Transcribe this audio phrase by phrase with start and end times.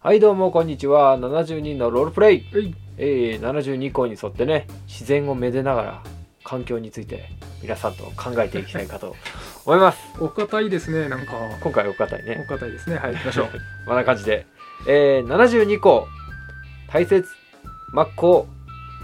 [0.00, 1.18] はいどうもこんにちは。
[1.18, 2.72] 72のロールプレイ、はい。
[2.98, 6.02] えー、72項に沿ってね自然をめでながら
[6.44, 9.16] 環境について皆さんと考えていきたいかと
[9.66, 9.98] 思います。
[10.20, 11.32] お堅いですねなんか。
[11.60, 12.96] 今回お堅いおね堅いですね。
[12.96, 13.48] はい行きましょう。
[13.88, 14.46] こんな感じで、
[14.86, 16.06] えー、72項
[16.92, 17.28] 大切
[17.92, 18.46] 真っ向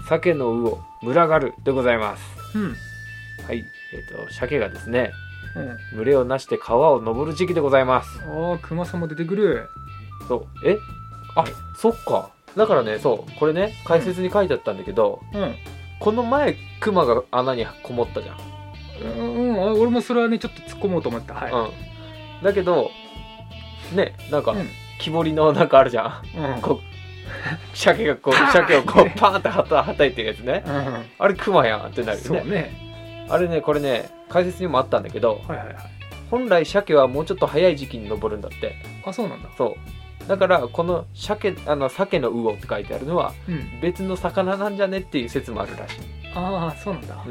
[0.07, 2.57] 鮭の魚群がるでございます。
[2.57, 2.75] うん。
[3.45, 5.11] はいえっ、と鮭がですね
[5.57, 5.97] うん。
[5.97, 8.21] 群れをなして川を登る時期でございます。
[8.21, 9.67] ああ熊さんも出てくる
[10.27, 10.47] そう。
[10.69, 10.77] え？
[11.35, 11.45] あ
[11.77, 12.29] そっか。
[12.55, 13.39] だからねそう。
[13.39, 15.55] これね解説に書いてあったんだけど、うん。
[15.99, 18.37] この前クマが穴にこもったじゃん、
[19.17, 21.33] うん、うん、あ俺もそれはねちょっと突っ込もうと思った。
[21.33, 22.43] はい、うん。
[22.43, 22.91] だけど
[23.93, 24.67] ねなんか、うん。
[24.99, 26.55] 木彫りのなんかあるじゃん。
[26.55, 26.61] うん。
[26.61, 26.95] こう
[27.75, 30.63] 鮭がこう鮭をこうパーンってはたはたいてるやつね。
[30.65, 31.05] うん。
[31.19, 33.27] あれクマやんってなるよそうねね。
[33.29, 35.75] あれねこれね解説にもあったんだけどはいはいはい。
[36.29, 38.75] 本来鮭はもうちょっと早い時期に登るんだって。
[39.05, 39.49] あそうなんだ。
[39.57, 39.75] そう
[40.27, 43.79] だからこの鮭あの鮭の魚って書いてあるのはうん。
[43.81, 45.95] 別の魚なんじゃねっていう説もあるらしい。
[46.33, 47.23] ああそうなんだ、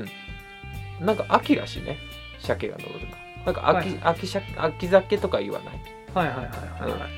[1.01, 1.07] うん。
[1.07, 1.99] なんか秋らしいね
[2.39, 3.17] 鮭が登るの。
[3.45, 5.75] なんか秋,、はい秋鮭秋鮭とか言わない？
[6.15, 7.11] はいはいはいはいはい、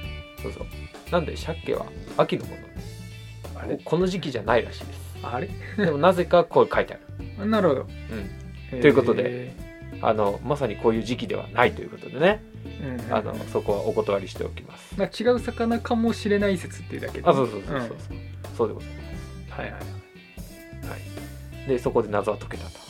[0.43, 0.67] そうそう。
[1.11, 3.61] なんで鮭は秋のもの？
[3.61, 3.77] あれ？
[3.77, 5.01] ここの時期じゃないらしいです。
[5.23, 5.49] あれ？
[5.77, 6.95] でもなぜかこう書いて
[7.39, 7.89] ある、なるほど、うん、
[8.71, 9.53] とということで
[10.03, 12.43] あのまさにこういう時期ではないということでね、
[12.81, 18.21] うんあのそこはお断りしておきます、まあ、違う魚かもしれない説っていうだけであそうそうそうそうそう、ん。
[18.57, 18.91] そうでござい
[19.49, 19.81] まはいはい
[20.83, 20.97] す、は
[21.65, 22.87] い、でそこで謎は解けたと。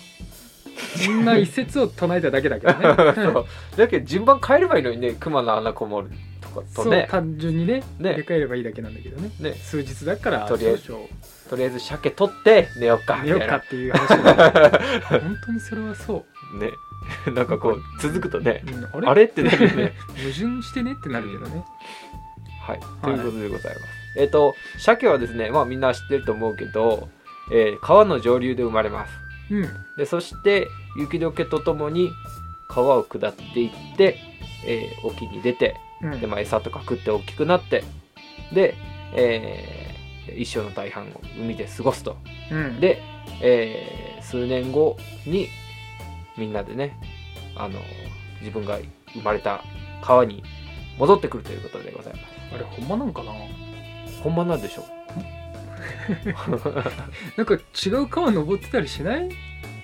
[0.97, 3.15] そんな一説を唱えただけだけどね。
[3.15, 3.47] そう。
[3.77, 8.13] だけど順番変えればいいのにね熊の穴こもるとかとそうね単純にねね。
[8.13, 9.31] 入れ替えればいいだけなんだけどね。
[9.41, 9.53] ね。
[9.55, 16.71] 数日だからとりあえずとりあえず鮭取って寝よっか寝ようかっていう話 本当にそれはそう、ね
[17.35, 18.63] なんかこう続くとね
[18.95, 19.25] うん、あれ？
[19.25, 19.93] ってなるよね。
[20.17, 21.65] 矛盾してねってなるけどね
[22.63, 22.81] はい。
[23.03, 23.87] ということでございます、
[24.19, 27.09] えっ、と鮭はですねまあみんな知ってると思うけど、
[27.53, 29.13] えー川の上流で生まれます。
[29.51, 29.69] うん。
[29.97, 30.69] でそして
[30.99, 32.11] 雪解けとともに
[32.69, 34.19] 川を下っていって、
[34.65, 36.21] えー沖に出てうん。
[36.21, 37.85] で、まあ、餌とか食って大きくなって
[38.53, 38.75] で、
[39.15, 39.97] えー
[40.37, 42.17] 一生の大半を海で過ごすと。
[42.51, 43.01] うん、で、
[43.41, 45.47] えー数年後に
[46.37, 46.99] みんなでね
[47.57, 47.81] あの
[48.41, 48.79] 自分が
[49.15, 49.63] 生まれた
[50.03, 50.43] 川に
[50.99, 52.25] 戻ってくるということでございます。
[52.55, 53.33] あれほんまなんかな？
[54.23, 54.85] ほんまなんでしょ
[57.37, 59.29] なんか違う川登ってたりしない？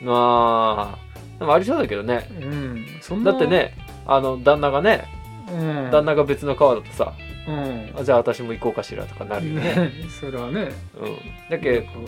[0.06, 2.28] あーでもありそうだけどね。
[2.40, 3.32] うんそんな。
[3.32, 3.74] だってね
[4.06, 5.04] あの旦那がね
[5.50, 5.90] うん。
[5.90, 7.12] 旦那が別の川だとさ、
[7.48, 7.92] うん。
[7.98, 9.90] あじゃあ私も行こうかしらとかなるよね、ね
[10.20, 10.68] それはね。
[10.98, 11.16] うん、
[11.50, 12.04] だけどう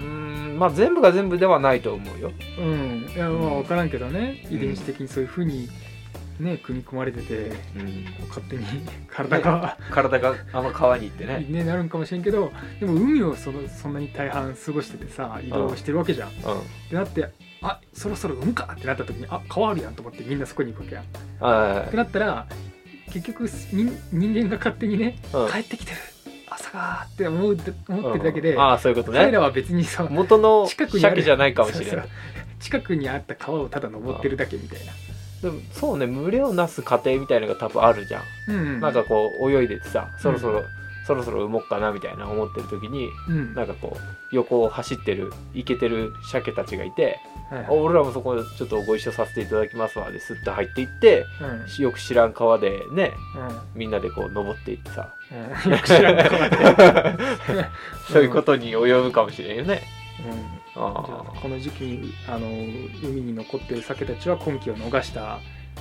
[0.00, 0.27] ーん
[0.58, 2.32] まあ全部が全部ではないと思うよ。
[2.58, 3.10] うん。
[3.14, 4.46] いやまあ分からんけどね。
[4.50, 5.68] 遺伝子的にそういうふうに
[6.40, 8.64] ね組み込まれててうん、勝手に
[9.08, 9.78] 体が。
[9.90, 16.28] 体があの川に行ってね、ねなるんかもしれんけどでも海をそのそんなに大半過ごしててさ移動してるわけじゃん。
[16.28, 16.36] うん、っ
[16.90, 17.28] てなって
[17.62, 21.04] あそろそろ海かってなった時にあ川あるやんと思ってみんなそこに行くわけやん。
[21.04, 21.06] っ
[21.40, 22.46] あてなったら
[23.12, 25.18] 結局人間が勝手にね
[25.52, 25.98] 帰ってきてる
[26.58, 27.56] 朝がって思う
[27.88, 29.20] 思ってるだけで、うんああそういうことね。
[29.20, 32.08] 彼らは別にさ元の近くにある鮭じゃないかもしれない
[32.60, 34.92] 近くにあった川をただ登ってるだけみたいな。
[35.42, 38.80] でもそうね群れをなす過程みたいなのが多分あるじゃん、うん。
[38.80, 40.64] なんかこう泳いでてさそろそろ、
[41.08, 43.54] そろそろ産もうかなみたいな思ってる時にうん。
[43.54, 47.18] なんかこう横を走ってるイケてる鮭たちがいて
[47.50, 51.82] はい「あ俺らもそこちょっとご一緒させていただきますわ」ですって入っていってうん。
[51.82, 53.60] よく知らん川でねうん。
[53.74, 55.14] みんなでこう登っていってさ。
[55.64, 55.72] うん。
[55.72, 56.56] よく知らん川で。
[58.12, 59.82] そういうことに及ぶかもしれんよね。
[60.76, 60.82] うん。
[60.82, 62.46] ああこの時期にあの
[63.02, 65.38] 海に残っている鮭たちは今季を逃した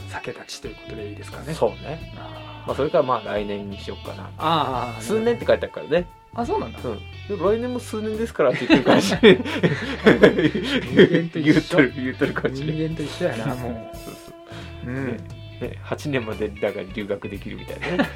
[0.10, 1.54] 鮭たちということでいいですかあね。
[1.54, 2.14] そうね。
[2.18, 4.24] あまあそれからまあ来年にしようかな。
[4.38, 6.06] ああ数年って書いてあるからね。
[6.36, 6.80] あそうなんだ。
[6.80, 12.76] でも来年も数年ですからって言ってるかもしれん間と一緒言ってる言るかもしれん。
[12.78, 14.96] 人間と一緒やなもそうそうう。
[14.96, 15.08] うん。
[15.08, 18.10] ねね、8年までだから留学できるみたいなね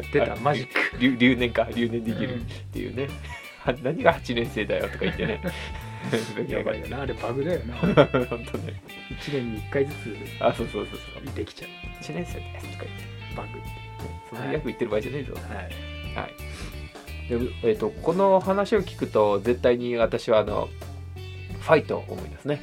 [0.10, 0.98] 出たマジック。
[0.98, 3.08] 留留年か留年できるっうんていうね、
[3.60, 5.42] は何が8年生だよとか言ってね
[6.48, 7.74] やばいよなあれバグだよな。
[8.24, 8.80] 本当ね
[9.10, 11.70] 一年に一回ずつあそうそうそうそうできちゃう
[12.02, 12.86] 1年生ですとか言って
[13.36, 13.48] バグ。
[14.30, 15.44] そんな役言ってる場合じゃねえぞ、はい。
[16.16, 16.34] はい
[17.28, 20.68] でえー、とこの話を聞くと絶対に私はあの
[21.60, 22.62] ファイトを思い出すね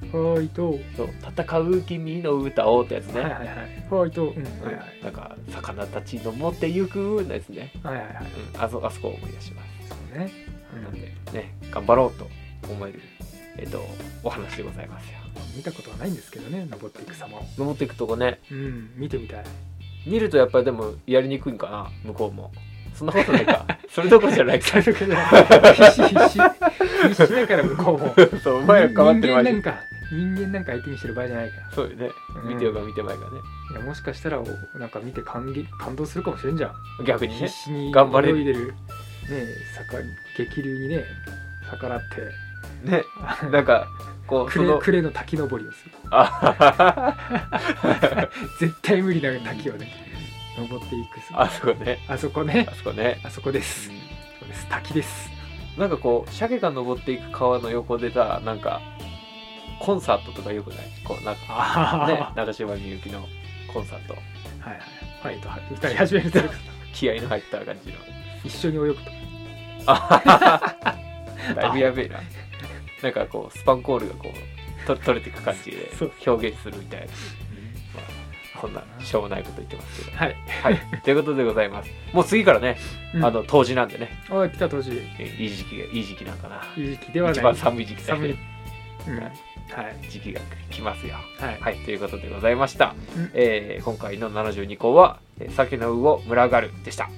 [0.00, 0.78] ファイト。
[0.96, 3.86] そう戦う君の歌をってやつね、はいはいはい。
[3.88, 4.24] ファイト。
[4.24, 4.42] うん。
[4.42, 5.04] はいはい。
[5.04, 6.98] なんか魚たちの持ってゆく
[7.28, 8.14] のやつね、はいはいはい。
[8.54, 10.32] うん、あそあそこを思い出しますそうね。
[10.82, 12.26] なんでね頑張ろうと
[12.72, 13.00] 思える
[13.58, 13.84] えっ、と
[14.22, 15.18] お話でございますよ
[15.56, 17.42] 見たことはないんですけどね登っていく様を。
[17.58, 19.44] 登っていくとこねうん見てみたい。
[20.06, 22.52] 見るとやっぱりでもやりにくいんかな向こうも。
[22.94, 23.66] そんなことないか。
[23.88, 24.80] それどころじゃないか。
[24.80, 25.14] 必死必
[26.28, 26.38] 死。
[27.08, 28.14] 必死だから向こうも。
[28.42, 29.80] そうお前ら変わってるマジ人間なんか
[30.10, 31.70] 人間なんか相手にしてる場合じゃないから。
[31.72, 32.10] そうよね。
[32.44, 32.48] うん。
[32.48, 33.26] 見てようが見てまいがね。
[33.70, 34.46] いやもしかしたらお
[34.78, 37.04] なんか見て感激感動するかもしれんじゃん。
[37.04, 37.46] 逆にね。
[37.46, 38.38] 必死に頑張れる。
[38.38, 38.66] 泳いでる。
[38.66, 38.74] ね
[39.78, 40.04] 逆
[40.36, 41.04] 激流にね
[41.70, 42.00] 逆らっ
[42.84, 42.90] て。
[42.90, 43.02] ね。
[43.50, 43.86] なんか
[44.30, 45.92] こうクその滝登りをする。
[46.10, 47.16] あ
[48.60, 49.92] 絶対無理な滝をね
[50.56, 51.98] 登っていくあそこね。
[52.08, 52.66] あそこね。
[52.70, 53.20] あそこね。
[53.24, 53.88] あそこです。
[54.38, 54.66] そうです。
[54.68, 55.30] 滝です。
[55.76, 58.80] なんかこう鮭が登っていく川の横でさなんか
[59.80, 60.78] コンサートとかよくない？
[61.04, 63.26] こうなんかね長島みゆきの
[63.72, 64.14] コンサート。
[64.14, 64.20] は
[64.70, 64.80] いはい。
[65.22, 66.38] ファイトは歌い始めると。
[66.94, 67.96] 気合いの入った感じの。
[68.44, 69.00] 一緒に泳ぐと。
[69.86, 70.62] あ
[71.56, 72.20] だいぶやべえな
[73.02, 75.90] なんかこうスパンコールがこうと取れていく感じで
[76.26, 77.12] 表現するみたいな、ま
[78.56, 80.16] あ、こんなしょうもないこと言ってますけど。
[80.16, 81.02] はい、はい。
[81.02, 81.90] ということでございます。
[82.12, 82.76] もう次からね、
[83.14, 83.24] うん。
[83.24, 84.10] あの冬至なんでね。
[84.28, 86.62] あ来た当時えいい時期がいい時期なんかな。
[86.76, 87.38] いい時期ではない。
[87.38, 88.28] 一番寒い時期だけ。
[88.28, 88.34] ど
[89.04, 89.30] 寒い、うん、は
[89.82, 90.06] はい。
[90.06, 91.14] い時期が来ますよ。
[91.38, 91.76] はい、はい。
[91.76, 93.30] ということでございました、うん。
[93.34, 97.08] えー今回の72項は「えー鮭の魚群がる」でした。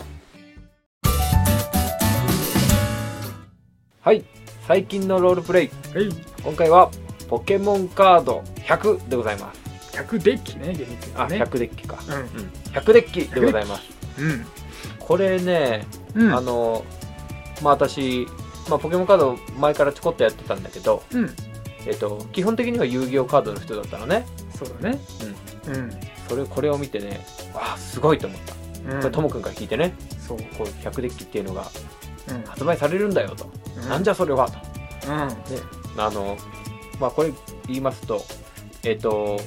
[4.01, 4.25] はい
[4.67, 5.71] 最近のロールプレイ。
[5.93, 6.09] はい。
[6.45, 6.91] 今回は
[7.29, 9.61] ポケモンカード100でございます。
[9.97, 11.43] 100デッキね厳密にあ、ね。
[11.43, 14.25] 100デッキか、ううん、100デッキでございます。
[14.25, 14.47] ん。
[15.01, 16.33] これね、うん。
[16.33, 16.85] あの
[17.61, 18.27] まあ私、
[18.69, 21.31] まあ、ポケモンカード前からちょこっとやってたんだけど、うん。
[21.85, 24.25] えっと、基本的には遊戯王カードの人だったのね。
[24.57, 24.99] そうだね。
[25.67, 25.91] うん。
[26.29, 28.55] それこれを見てねあすごいと思った。
[28.95, 29.01] うん。
[29.01, 29.93] これともくんから聞いてね。
[30.21, 30.39] そう。
[30.57, 31.65] こう100デッキっていうのがう
[31.99, 32.02] ん
[32.47, 33.89] 発売されるんだよと、うん。
[33.89, 34.59] なんじゃそれはと。
[35.09, 36.01] うん。
[36.01, 36.37] あの
[37.01, 37.33] まあこれ
[37.67, 38.23] 言いますと
[38.85, 39.39] えっ、と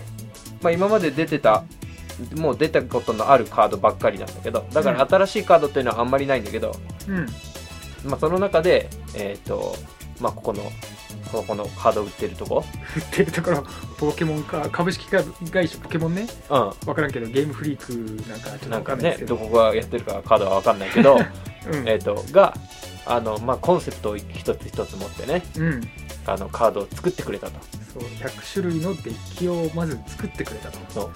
[0.61, 1.63] まあ今まで出てた
[2.35, 6.75] もう出たことのあるカードばっかりなんだけどだから新しいカードっていうのはあんまりないんだけど、
[7.07, 7.25] うん。
[8.09, 9.75] まあその中でえっ、と
[10.19, 10.63] まあここの
[11.31, 12.63] ここのカード売ってるとこ？
[12.95, 13.63] 売ってるところ
[13.97, 16.27] ポケモンか株式会社ポケモンね。
[16.49, 17.93] う分からんけどゲームフリーク
[18.29, 19.35] なんかちょっと分んなんかかんないですけど。
[19.35, 21.17] ねどこがやってるかカードは分かんないけど
[21.71, 22.53] うんえっとが
[23.05, 25.89] あのまあコンセプトを一つ一つ持ってねうん。
[26.27, 27.53] あのカードを作ってくれたと。
[27.93, 30.79] そう100種類のデッキをまず作ってくれたと。
[30.89, 31.11] そう。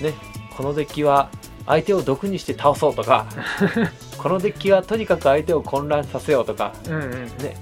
[0.00, 0.12] うね、
[0.56, 1.30] このデッキは
[1.66, 3.26] 相手を毒にして倒そうとか
[4.18, 7.10] このデッキはとにかく相手を混乱させようとかんうんうん。
[7.38, 7.56] ね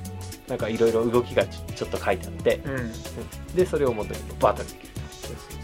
[0.49, 2.93] なんかいろいろ動きがちちょっと書いてあってうん。
[3.55, 4.89] でそれを元にバトルできる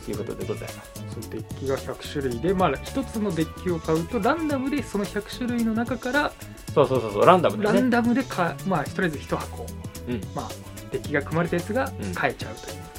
[0.05, 0.93] ということでございます。
[1.21, 6.33] そうデッキが100種類でまあ一つのデッキを買うとランダムでその100種類の中から
[6.75, 7.81] そうそうそうそうランダムだよね。
[7.81, 9.67] ランダムでかまあとりあえず1箱。
[10.09, 10.21] うん。
[10.35, 10.49] まあ
[10.93, 12.94] デッキが組まれたやつがうん買えちゃうという、うん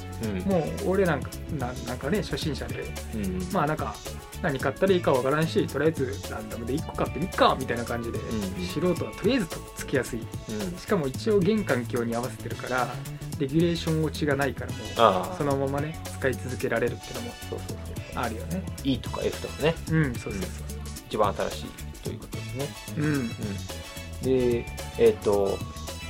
[0.45, 1.29] もう俺なんか
[1.59, 2.83] ななんかね初心者で。
[3.15, 3.47] うん。
[3.51, 3.95] まあなんか
[4.41, 8.21] 何買ったらいいかわからんしとりあえずランダムで1個買ってみっかみたいな感じで、ん。
[8.67, 10.19] 素人はとりあえずとっつきやすい。
[10.19, 10.23] う
[10.75, 10.77] ん。
[10.77, 12.87] しかも一応現環境に合わせてるから
[13.39, 17.77] レギュレーション落ちがないからもうそのままね使い続けられるってのもそうそうそう
[18.15, 18.63] あるよね。
[18.83, 19.75] E とか F とかね。
[19.91, 20.41] うんそうそう
[21.09, 21.65] 一番新しい
[22.03, 22.67] ということですね。
[22.95, 23.13] そううん。
[23.13, 23.29] うん。
[24.21, 24.65] で
[24.97, 25.57] えっ、と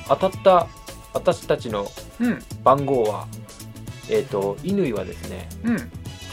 [0.08, 0.68] 当たった
[1.14, 1.86] 私たちの
[2.20, 2.42] うん。
[2.62, 3.26] 番号は
[4.08, 5.76] えっ、と乾はですねうん。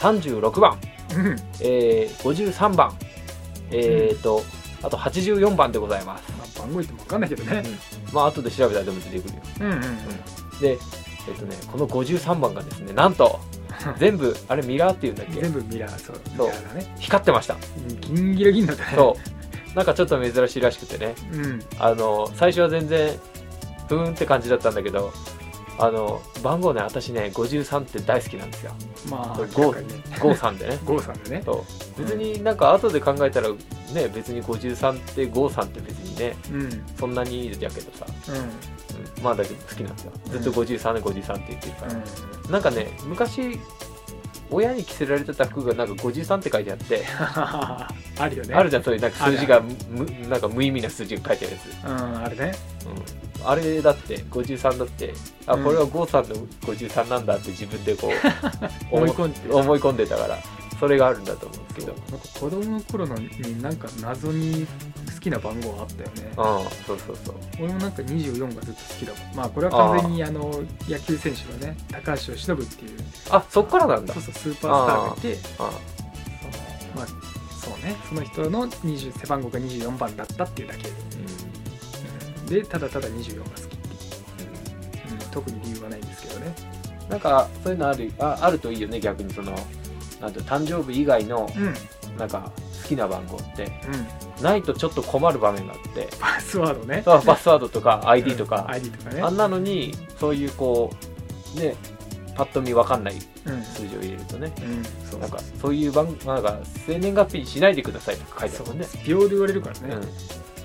[0.00, 0.78] 36番。
[1.16, 1.36] うん。
[1.60, 2.96] えー、53番。
[3.70, 4.42] えー、と、
[4.82, 6.24] あと84番でございます。
[6.38, 7.62] まあ番号言っても分かんないけどね。
[8.12, 9.42] まあ後で調べたらでも出てくるよ。
[9.60, 9.80] うんうん
[10.60, 10.78] で
[11.26, 13.40] えっ、とねこの53番がですねなんと
[13.98, 15.40] 全部あれミラーっていうんだっけ？
[15.40, 16.20] 全部ミラーそう。
[16.30, 16.94] ミそうね。
[17.00, 17.54] 光ってました。
[17.54, 18.92] うん銀ギラ銀だったね。
[18.96, 19.16] そ
[19.72, 19.76] う。
[19.76, 21.14] なんかちょっと珍しいらしくてね。
[21.32, 21.62] うん。
[21.78, 23.18] あの最初は全然
[23.88, 25.12] ふーんって感じだったんだけど
[25.78, 28.72] あの番号ね私ね53って大好きなんですよ。
[29.10, 29.88] まあこれゴー今回ね。
[30.20, 30.78] 53でね。
[30.84, 31.42] ゴーさんでね。
[31.44, 32.02] そう。
[32.02, 33.56] 別になんか後で考えたらね
[34.14, 36.60] 別に53って53って別にねうん。
[36.62, 38.36] うんそんなにいいやけどさ、うん。
[38.36, 40.12] うん、まあだけど好きなんですよ。
[40.30, 41.94] ずっと53で53って言ってるから、
[42.50, 43.58] なんかね昔
[44.50, 47.04] 親に着せられてた服がなんか53って書いてあって、
[48.18, 48.54] あるよね。
[48.54, 52.54] あるじゃんそういうなんか数字がむなんか無意味な数字が書いてあるやつ、うんあるね。
[53.42, 55.14] うん、あれだって53だって。
[55.46, 55.64] あうん。
[55.64, 58.10] これは郷さんの53なんだって自分でこう
[58.96, 60.38] 思い込んで思い込んでたから
[60.78, 61.86] それがあるんだと思うんですけど。
[61.88, 66.32] なんか子供の頃のになんか謎に好きな番号あったよね。
[66.36, 67.34] うんそうそうそう。
[67.58, 69.36] 俺もなんか24がずっと好きだもん。
[69.36, 72.98] まあこれは完全にあの野球選手のね高橋由伸っていう。
[73.30, 74.14] あそっからなんだ。
[74.14, 75.38] そうそうスーパースターがいて。
[75.58, 75.70] あその
[76.96, 77.96] まあそうね。
[78.08, 80.88] その人の20背番号が24番だったっていうだけ。
[80.88, 80.92] う
[82.42, 82.46] ん。
[82.46, 86.54] でただただ24が好きっていう、うん、特に理由はないんですけどね。
[86.68, 89.52] うんなんかそういうのあるああるといいよね逆にその
[90.22, 91.62] なんていうの誕生日以外のうん。
[91.64, 91.74] うん
[92.18, 92.52] なんか
[92.82, 93.64] 好きな番号って
[94.44, 96.08] ないとちょっと困る場面があって。
[96.20, 97.02] パスワードね。
[97.04, 99.22] そうパスワードとか ID とか、ID とかね。
[99.22, 100.92] あんなのにそういうこ
[101.56, 101.74] うね
[102.36, 103.14] パッと見わかんない
[103.46, 103.62] うん。
[103.62, 104.52] 数字を入れるとね。
[104.58, 108.86] うんそうなんかそういう番なんか生年月日にしないでくださいとか書いてあるもんね。
[109.06, 110.02] 秒で言われるからね、うん、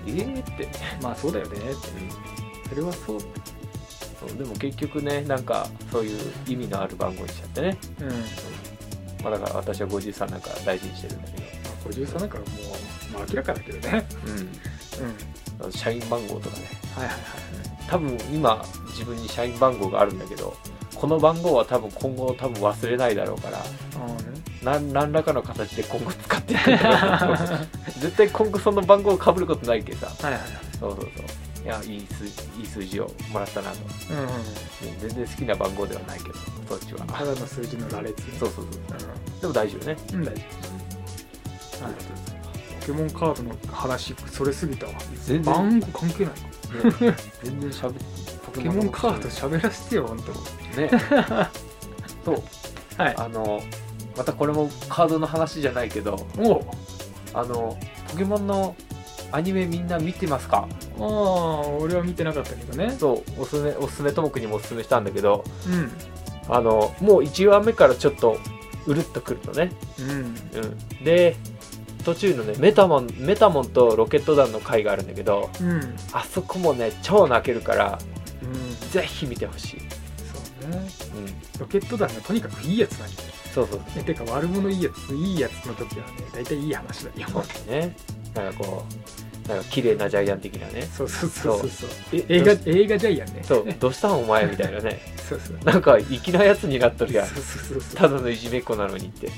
[0.07, 0.67] えーって、
[1.01, 1.57] まあそうだよね。
[1.57, 1.75] って
[2.69, 3.19] それはそう。
[4.19, 8.07] そうでも結局ねなんかそういう意味のある番号にしちゃってね、うん、
[9.23, 12.47] ままあ、だから私は53なんか大事にしてるんだけあ、53なんかもう、
[13.19, 14.05] まあ、明らかだけどね。
[14.25, 14.31] ど、
[15.61, 15.65] うん。
[15.65, 16.63] うん、社員番号とかね。
[16.95, 17.39] はいはいはい。
[17.89, 20.55] 多分今自分に社員番号があるんだけど
[20.93, 23.63] この番号は多分今後多分忘れないだろうから
[24.63, 27.67] 何何らかの形で今後使っていくんだろうなと思って
[27.99, 30.27] 絶対今後その番号をかぶることないけどさ。
[30.27, 30.51] はいはいはい。
[30.79, 31.65] そうそうそう。
[31.65, 33.77] いやいい数いい数字をもらったなと。
[34.11, 34.19] うん。
[34.19, 34.27] うん
[34.99, 36.33] 全然好きな番号ではないけど
[36.67, 37.05] そっちは。
[37.05, 38.25] ただの数字の羅列ね。
[38.37, 39.97] そうそうそうでも大丈夫ね。
[40.11, 40.41] うん、うん、大丈
[41.81, 41.85] 夫。
[41.85, 41.93] はい。
[41.93, 42.18] ポ
[42.89, 44.93] ケモンカードの話それすぎたわ。
[45.25, 45.53] 全然。
[45.53, 46.33] 番号関係ない。
[46.33, 47.93] ね 全然しゃべ
[48.45, 50.89] ポポケモンカード喋らせてよ本当ね。
[52.25, 52.43] そう。
[52.97, 53.15] はい。
[53.15, 53.61] あの
[54.17, 56.61] またこれもカードの話じゃないけどおう。
[57.33, 57.77] あの
[58.09, 58.75] ポケモンの
[59.31, 60.67] アニメみんな見てますか？
[60.99, 61.05] ああ
[61.67, 62.95] 俺は見てなかったけどね。
[62.99, 63.41] そう。
[63.41, 65.91] おすすめおすすめともくにもおすすめしたんだけどうん。
[66.47, 68.39] あのもう1話目からちょっと
[68.87, 70.09] うるっとくるのね、うん。
[70.09, 71.37] うん、で
[72.03, 75.95] 途中のねメタモンメタモンとロケット団の回があるんだけどうん。
[76.13, 77.99] あそこもね超泣けるから
[78.41, 78.89] うん。
[78.89, 80.89] ぜひ見てほしい、そうね。
[81.15, 83.29] うん、ロケット団がとにかくいいやつなんだよ。
[83.53, 87.27] そうそうえてか悪者いいやついいやつの時はね大体いい話だよ。
[87.67, 87.95] ね。
[88.33, 88.85] なんかこ
[89.45, 90.87] うなんか綺麗なジャイアン的なね。
[90.95, 91.89] そうそうそうそうそう。
[92.13, 93.41] え映画映画ジャイアンね。
[93.43, 93.65] そう。
[93.79, 95.01] どうしたんお前みたいなね。
[95.27, 95.57] そうそう。
[95.65, 97.27] なんか粋なやつになっとるやん。
[97.27, 97.95] そうそうそうそう。
[97.95, 99.29] ただのいじめっ子なのにって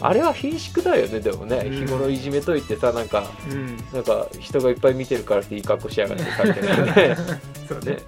[0.00, 1.86] あれは貧縮だよねでもね、うん。
[1.86, 3.76] 日頃いじめといてさなんかうん。
[3.92, 7.08] なんか人がいっぱい見てるからっていい格好しやがってさみたいなね。
[7.08, 7.16] ね
[7.68, 7.98] そうね、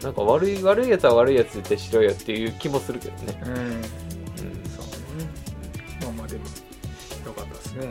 [0.00, 3.50] ん、なんか悪い悪いやつは悪いやつってしろよっていう気もするけどね、うん。
[3.50, 3.82] うん、そうね。
[6.02, 6.44] まあまあでも
[7.26, 7.90] よかったですね。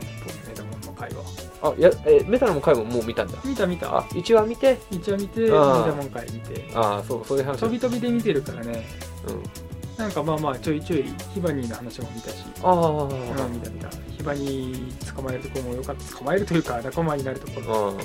[0.49, 3.37] メダモンの会話あいやえメタルも回ももう見たんだ。
[3.45, 3.97] 見た見た。
[3.97, 4.77] あ1話見て。
[4.91, 5.87] 一応見てメあー。
[5.87, 6.69] ダモン会見て。
[6.73, 8.85] ああそうそういう話飛び飛びで見てるからね。
[9.27, 12.43] うんなんかまあまあちょいちょいヒバニーの話も見たし。
[12.63, 13.89] ああうん見た見た。
[14.17, 16.17] ヒバニー捕まえるところもよかった。
[16.17, 17.89] 捕まえるというか仲間になるところ。
[17.91, 17.97] うん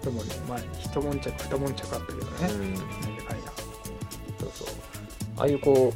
[0.00, 2.74] でもねまあ一悶着二悶着あったけどね、うん。
[2.74, 3.52] なんでかいな
[4.38, 4.68] そうそう。
[5.36, 5.92] ああいうこ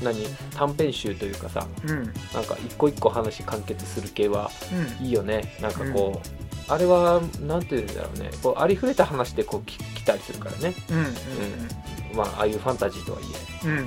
[0.00, 0.26] う何？
[0.54, 1.66] 短編集というかさ。
[1.84, 1.90] うん。
[1.90, 4.50] うんなんか一個一個話完結する系は
[5.00, 5.56] いいよね。
[5.60, 8.30] なんかこう、あれはなんていうんだろうね。
[8.42, 10.74] こうありふれた話でこうき来たりするからね。
[10.90, 10.98] うん。
[10.98, 11.06] うん。
[12.16, 13.22] まあああいうファンタジーとはい
[13.64, 13.68] え。
[13.68, 13.78] うん。
[13.78, 13.86] うん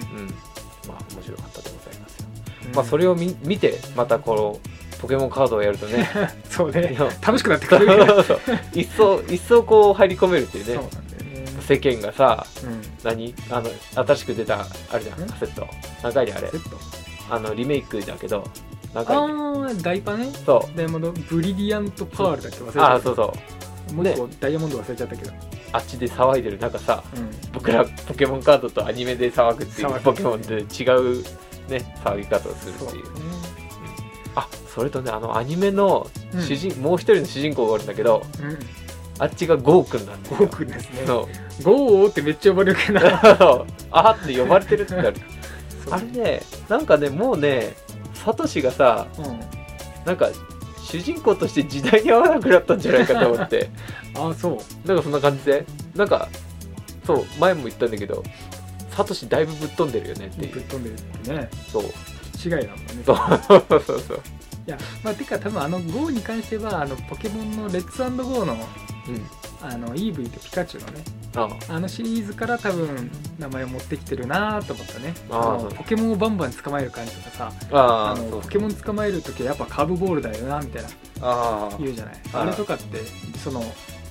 [1.12, 2.25] 面白かったでございますよ、
[2.67, 2.75] うん。
[2.75, 4.60] まあそれを見見てまたこの
[5.01, 6.10] ポケモンカードをやるとね
[6.50, 6.95] そうね。
[7.22, 8.39] 楽しくなってくるそう
[8.74, 10.83] 一層一層こう入り込めるっていうねね。
[11.67, 12.81] 世間がさうん。
[13.03, 13.33] 何？
[13.50, 13.69] あの
[14.07, 15.22] 新しく出たあれじゃん。
[15.22, 15.27] ん？
[15.27, 15.67] カセット。
[16.01, 16.50] 長いであれ。
[17.29, 18.43] あのリメイクだけど
[18.93, 20.29] 長いでああダイパね？
[20.45, 22.57] そダイヤモンドブリリアントパールだっけ？
[22.60, 22.91] 忘れうちゃった。
[22.91, 23.33] ああそうそ
[23.91, 23.93] う。
[23.93, 25.31] もう一個ダイヤモンド忘れちゃったけど
[25.73, 27.29] あっちで騒いでる中さうん。
[27.51, 31.23] 僕らポケモンカードとアニメで騒ぐっていうポケモンで違う
[31.67, 33.05] ね騒ぎ方をするっていう。
[33.05, 33.23] そうね。
[34.35, 36.41] あそれとねあのアニメのうん。
[36.41, 38.59] 主人、もう一人の主人公がおるんだけどうん。
[39.19, 40.37] あっちがゴーくんなんですよ。
[40.39, 41.03] ゴーくんですね。
[41.05, 41.29] そ
[41.61, 41.63] う。
[41.63, 42.99] ゴーってめっちゃ呼ばれるけど。
[43.91, 45.15] あーって呼ばれてるってなる。
[45.91, 47.75] あれねなんかねもうね
[48.13, 49.39] サトシがさうん。
[50.05, 50.29] なんか
[50.83, 53.69] 主人公として時代に合わなくなったんじゃないかと思って。
[54.15, 54.87] ああそう。
[54.87, 55.65] なんかそんな感じで。
[55.95, 56.27] なんか
[57.05, 58.23] そう前も言ったんだけど
[58.95, 60.53] サトシだいぶぶっ飛んでるよねっていう。
[60.53, 61.49] ぶっ飛んでるってね。
[61.71, 61.83] そう。
[62.43, 63.03] 違いだもんね。
[63.05, 64.21] そうそうそうそう。
[64.65, 68.57] いやまあてか多分あの GO に関してはあのポケモンのレッツゴーの
[69.07, 69.25] うん。
[69.62, 71.03] あの EV とピカチュウのね。
[71.36, 71.79] ああ。
[71.79, 75.13] のシリーズから多分名前を持ってきてるなと思ったね。
[75.29, 80.89] あポケモンをバンバン捕まえる感じとかさあのポケモン捕まえる時はやっぱカーブボールだよなみたいな。
[81.22, 81.77] ああ。
[81.77, 82.15] 言うじゃない。
[82.33, 83.00] あれとかって
[83.38, 83.63] その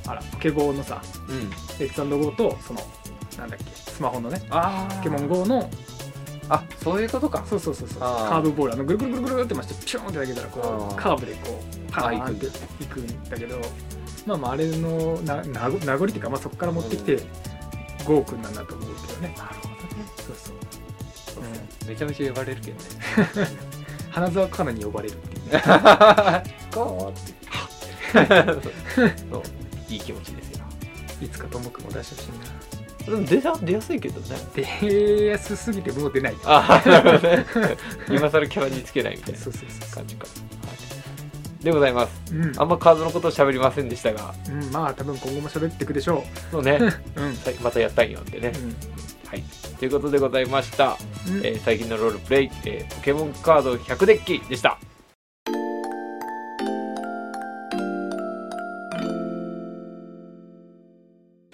[0.07, 1.51] あらポケゴーのさうん。
[1.51, 2.81] レッツゴーとその
[3.39, 4.95] なんだっけスマホのねああ。
[4.97, 5.69] ポケモン GO の
[6.49, 7.45] あそういうことか。
[7.49, 8.01] そうそうそうそう。
[8.01, 12.47] カーブボールあのぐるぐるぐるぐるって回してピョーンって投げたらこうカーブでこうパーンって
[12.83, 13.61] いくんだけど
[14.27, 17.17] まあまああれのななご名残っていうか、まあ、そこから持ってきて、
[18.05, 19.35] ゴーくんなんだと思うけどね。
[19.37, 20.05] なるほどね。
[20.17, 22.83] そうそう、うん、めちゃめちゃ呼ばれるけどね。
[24.11, 25.53] 花澤香菜に呼ばれるっていう。
[25.53, 25.73] ねって。
[29.31, 29.43] そう。
[29.89, 30.65] いい気持ちですよ。
[31.21, 32.63] いつかともくんも出してほしいな。
[33.05, 34.37] でも出た出やすいけどね。
[34.55, 37.47] 出やすすぎてもう出ないああなるほどね。
[38.09, 39.95] 今更キャラにつけないみたいなそうそうそう。
[39.95, 40.27] 感じか
[41.63, 42.35] でございます。
[42.35, 42.53] うん。
[42.57, 44.35] あんまカードのことを喋りませんでしたが。
[44.49, 46.79] うん、まあ多分今後も喋っていくでしょそうね。
[46.81, 46.85] う
[47.21, 47.25] うん。
[47.37, 48.53] はいまたやったんよってね。
[49.27, 49.45] はい。
[49.79, 50.97] ということでございました、
[51.29, 51.37] うん。
[51.39, 54.79] えー最近のロールプレイ、えーポケモンカード100デッキでした。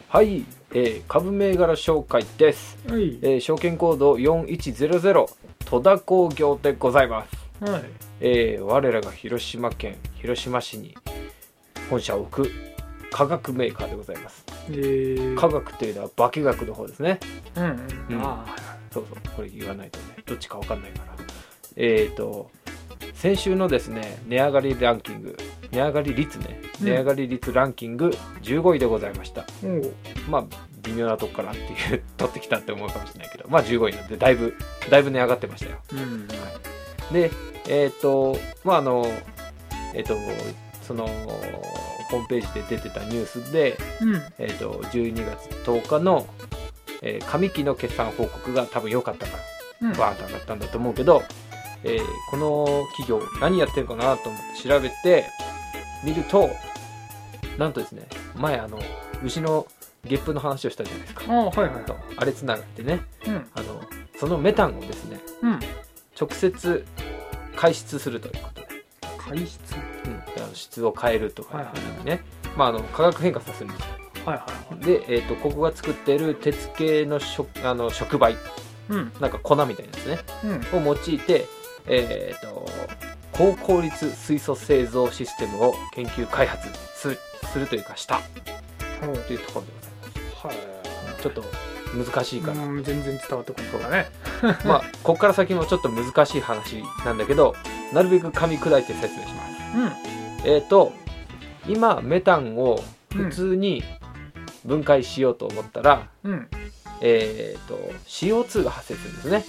[0.08, 3.18] はい、えー株銘柄紹介です、はい。
[3.22, 5.26] えー証券コード4100
[5.66, 7.70] 戸田工業でございます。
[7.70, 10.96] はいえー我らが広島県広島市に
[11.88, 12.50] 本社を置く
[13.10, 14.44] 化学メーカーでございます。
[14.70, 17.18] えー、化学というのは化学の方ですね。
[17.56, 17.70] うんうん、
[18.10, 18.22] うん。
[18.22, 18.56] ああ
[18.92, 19.18] そうそう。
[19.34, 20.16] これ言わないとね。
[20.26, 21.04] どっちか分かんないから。
[21.76, 22.50] えっ、ー、と
[23.14, 25.36] 先週のですね値上がりランキング
[25.70, 26.60] 値上がり率ね。
[26.80, 26.86] うん。
[26.86, 28.10] 値上がり率ランキング
[28.42, 29.92] 15位でございました、おう。
[30.28, 30.44] まあ
[30.82, 33.48] 微妙なとこからっていう取ってきたって思うかもしれないけど。
[33.48, 34.54] まあ15位なんでだいぶ
[34.90, 35.78] だいぶ値上がってましたよ。
[35.92, 36.28] うん
[37.12, 37.30] で
[37.68, 39.06] えっ、とまああの
[39.94, 40.16] えっ、と
[40.82, 41.06] その
[42.10, 44.22] ホームページで出てたニュースで、うん。
[44.38, 46.26] えー、と12月10日の、
[47.02, 49.36] えー上期の決算報告が多分良かったか
[49.80, 49.96] らうん。
[49.96, 51.22] バーンと上がったんだと思うけど、
[51.84, 52.00] えー
[52.30, 55.26] この企業何やってるかなと思って調べて
[56.04, 56.50] みると
[57.58, 58.78] なんとですね前あの
[59.22, 59.66] 牛の
[60.04, 61.24] ゲップの話をしたじゃないですか。
[61.28, 61.84] ああはいはい
[62.16, 63.00] あれつながってね。
[63.26, 63.46] うん。
[63.54, 63.82] あの
[64.18, 65.60] そのメタンをですねうん。
[66.18, 66.84] 直接
[67.58, 68.68] 排出するということで、
[69.18, 69.44] 排出？
[69.44, 72.04] うん、質を変えるとかはいはいはい。
[72.04, 72.22] ね、
[72.56, 73.86] まあ、あの化学変化させるんですよ。
[74.26, 78.36] はいはいはいで、えー、とここが作っている鉄系の触あの触媒
[78.88, 79.12] うん。
[79.20, 80.18] なんか粉みたいなやつね。
[80.72, 80.88] うん。
[80.90, 81.46] を用いて、
[81.86, 82.64] えー、と
[83.32, 87.18] 高効率水素製造システムを研究開発する
[87.52, 88.20] するというかした。
[89.00, 89.18] ほう。
[89.18, 89.72] というところで
[90.42, 90.66] ございはい
[91.06, 91.42] ますちょっと
[91.96, 94.06] 難しいから、うん全然伝わってこないからね。
[94.64, 97.54] まあここから先もちょっと難しい話なんだけど
[97.92, 100.44] なるべく噛み砕いて説明します。
[100.44, 100.52] うん。
[100.52, 100.92] えっ、と
[101.66, 103.82] 今メタンを普通に
[104.64, 106.48] 分解しようと思ったら、うん。
[107.00, 107.74] えっ、と
[108.06, 109.44] CO2 が発生するんですね。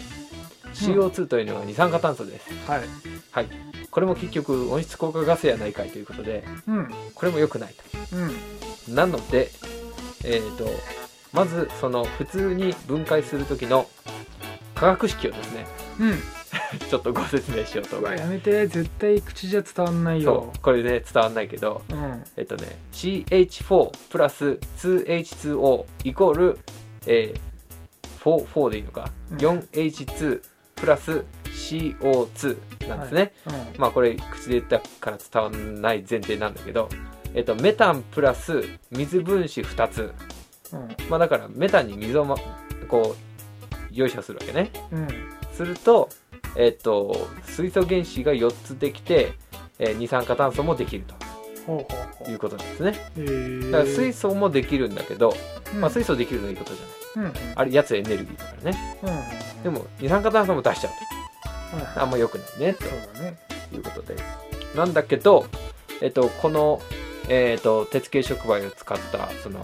[0.74, 2.48] CO2 というのは二酸化炭素です。
[2.68, 2.78] は
[3.42, 3.48] い。
[3.92, 6.94] これも結局温室効果ガスやないかいということでうん。
[7.16, 7.76] これも良くない
[8.14, 8.30] うん。
[8.30, 9.52] となので
[10.24, 10.66] えっ、と
[11.34, 13.88] まずその普通に分解する時の
[14.76, 15.68] 化学式をですね
[16.00, 16.20] うん。
[16.90, 20.52] ちょっとご説明しようとうわやめて絶対口じゃ伝わんないよ。
[20.54, 20.62] そう。
[20.62, 22.24] これね伝わんないけどうん。
[22.38, 26.60] えっとね CH4 プラス 2H2O イコール、
[27.06, 29.38] えー、4, 4でいいのか、うん。
[29.38, 30.42] 4H2
[30.76, 33.54] プラス CO2 なんですね、うん。
[33.80, 36.90] まあこれ口で言ったから伝わらない前提なんだけど、
[37.34, 40.14] えっと、メタンプラス水分子2つ、
[40.74, 40.88] うん。
[41.10, 42.36] まあ、だからメタンに水を、ま、
[42.88, 43.16] こ
[43.92, 44.72] うよいしょするわけね。
[44.92, 45.08] うん。
[45.54, 46.10] すると、
[46.56, 49.34] えっと、水素原子が4つできて、
[49.80, 51.04] えー二酸化炭素もできる
[51.66, 53.72] ほうほうほということなんですね。
[53.72, 55.34] だから水素もできるんだけど、
[55.74, 55.82] うん。
[55.82, 57.32] まあ、水素できるのはいいことじゃない。
[57.32, 57.54] うんうん。
[57.56, 59.00] あれやつエネルギーだからね。
[59.04, 59.06] う
[59.36, 60.92] んでも二酸化炭素も出しちゃう
[61.96, 62.02] と。
[62.02, 64.24] あんま良くないねということです。
[64.76, 65.46] なんだけど、
[66.02, 66.82] えっと、この、
[67.28, 69.62] えっと、鉄系触媒を使ったその、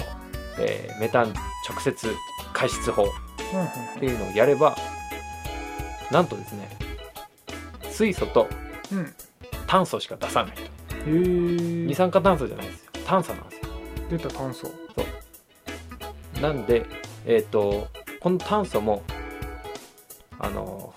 [0.60, 1.34] えーメタン
[1.70, 2.16] 直接
[2.54, 3.06] 解出法っ
[3.96, 4.76] うんていうのをやれば
[6.12, 6.70] なんとですね
[7.90, 8.48] 水素と
[8.92, 9.14] うんうん
[9.68, 10.62] 炭素しか出さないと。
[10.62, 12.92] へ二え酸化炭素じゃないですよ。
[13.06, 13.72] 炭素なんですよ。
[14.12, 14.72] 出た炭素。
[16.42, 16.86] なんで、
[17.26, 17.88] えっと
[18.20, 19.02] この炭素も
[20.38, 20.94] あの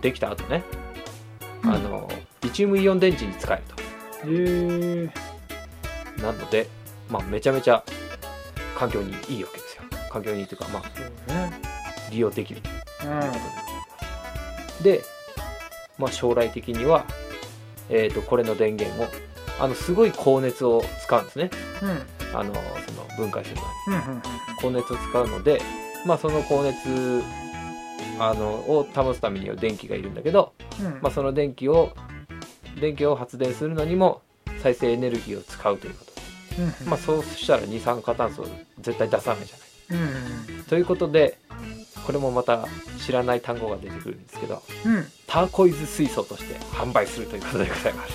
[0.00, 0.62] できた後ね、
[1.64, 2.08] あの
[2.42, 3.62] リチウムイオン電池に使え
[4.26, 5.08] るへえ
[6.16, 6.68] となので、
[7.08, 7.82] まあ、めちゃめちゃ
[8.82, 9.84] 環境にいいわけですよ。
[10.10, 10.82] 環境にいいというか、まあ、
[12.10, 12.60] 利用できる
[13.04, 14.80] う。
[14.80, 14.82] ん。
[14.82, 15.02] で、
[15.98, 17.04] まあ、将来的には、
[17.88, 19.06] えー、とこれの電源を
[19.60, 21.50] あのすごい高熱を使うんですね。
[21.80, 21.86] う
[22.34, 22.36] ん。
[22.36, 22.60] あのそ
[22.92, 24.04] の分解するのに。
[24.04, 24.22] うんうん。
[24.60, 25.62] 高熱を使うので、
[26.04, 27.22] まあ、その高熱
[28.18, 30.98] あのを保つためには電気がいるんだけど、うん。
[31.00, 31.92] まあ、その電気を
[32.80, 34.22] 電気を発電するのにも
[34.60, 36.11] 再生エネルギーを使うということ
[36.58, 38.46] うんまあ、そうしたら二酸化炭素を
[38.80, 39.72] 絶対出さないじゃない。
[39.92, 41.38] うんということで
[42.06, 42.66] これもまた
[43.04, 45.06] 知らない単語が出てくるんですけどうん。
[45.26, 48.12] ターコイズ水素として販売するということでございます。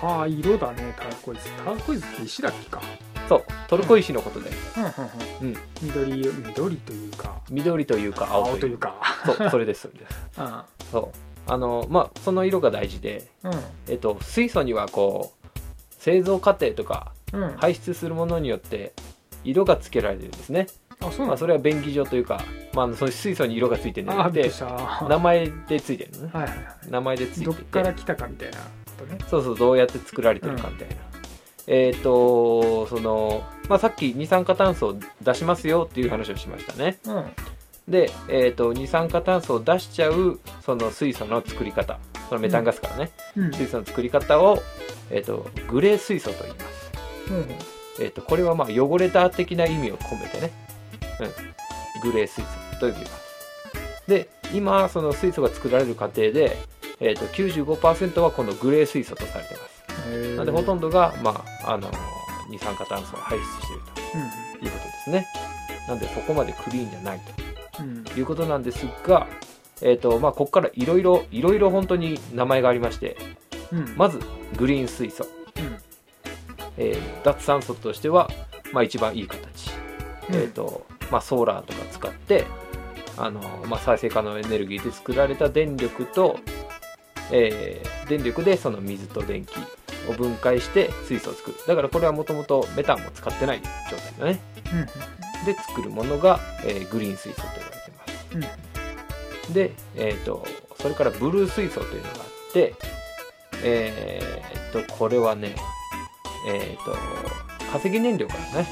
[0.00, 1.42] はあ色だねターコイズ。
[1.64, 2.82] ターコイズって石だっけか。
[3.28, 4.50] そうトルコ石のことで。
[4.76, 4.84] うん。
[4.84, 7.34] うんうん緑緑というか。
[7.50, 8.94] 緑というか青というか。
[9.24, 9.34] か。
[9.36, 10.14] そうそれですそれです。
[10.38, 10.64] あ。
[10.90, 11.50] そう。
[11.50, 13.52] あのまあその色が大事で、うん。
[13.88, 15.58] えっと、水素にはこう
[15.98, 17.56] 製造過程とかうん。
[17.56, 18.92] 排出するものによって
[19.44, 20.66] 色がつけられてるんですね、
[21.00, 22.42] まあ、あそうなんそれは便宜上というか、
[22.74, 24.66] まああの、そういう水素に色がついてるんじゃなくてあびっくりした。
[24.66, 26.30] は名前でついてるのね。
[26.34, 26.56] いはいはい。
[26.90, 27.46] 名前でついていて。
[27.46, 28.62] どっから来たかみたいなこ
[28.98, 29.18] とね。
[29.28, 30.94] そうそうどうやって作られてるかみたいな、
[31.66, 36.98] えっ、とその、まあ、さっき二酸化炭素を出しますよっていう話をしましたね。
[37.06, 37.24] うん。
[37.88, 41.98] で、えー、と二酸化炭素を出しちゃうその水素の作り方。
[42.28, 43.52] そのメタンガスからね、うん。
[43.52, 44.62] 水素の作り方を、
[45.10, 46.77] えー、とグレー水素と言います、うん
[48.00, 50.50] えー、とこれはまあ汚れた的な意味を込めてね、
[52.04, 53.28] うん、グレー水素と呼びます
[54.06, 56.56] で今その水素が作られる過程で、
[57.00, 59.78] えー、と95%はこのグレー水素とされてます。
[60.36, 61.90] なのでほとんどが、まあ、あの
[62.48, 63.98] 二酸化炭素を排出していると。
[64.64, 65.26] いうことですね。
[65.86, 67.20] なんでそこまでクリーンじゃない
[67.76, 67.82] と。
[67.82, 67.98] うん。
[67.98, 69.26] うんいうことなんですが、
[69.82, 73.16] えーとまあ、ここからいろいろいろいろ本当に名前がありまして
[73.72, 73.94] うん。
[73.96, 74.20] まず
[74.56, 75.37] グリーン水素、うん
[76.78, 78.30] えー脱酸素としては、
[78.72, 79.70] まあ、一番いい形、
[80.30, 80.34] うん。
[80.36, 82.46] えーとまあ、ソーラーとか使って
[83.16, 86.38] あの、まあ、再生可能エネルギーで作られた電力と、
[87.30, 89.58] えー電力でその水と電気
[90.08, 91.56] を分解して水素を作る。
[91.66, 93.60] だからこれはもともとメタンも使ってない
[93.90, 94.40] 状態だね。
[94.72, 95.44] うん。
[95.44, 98.58] で作るものが、えーグリーン水素と言われてます。
[99.48, 99.52] うん。
[99.52, 100.46] で、えー、と
[100.80, 102.74] それからブルー水素というのがあって
[103.62, 105.56] えー、とこれはね
[106.48, 106.96] えー、と
[107.70, 108.68] 化石燃料からね、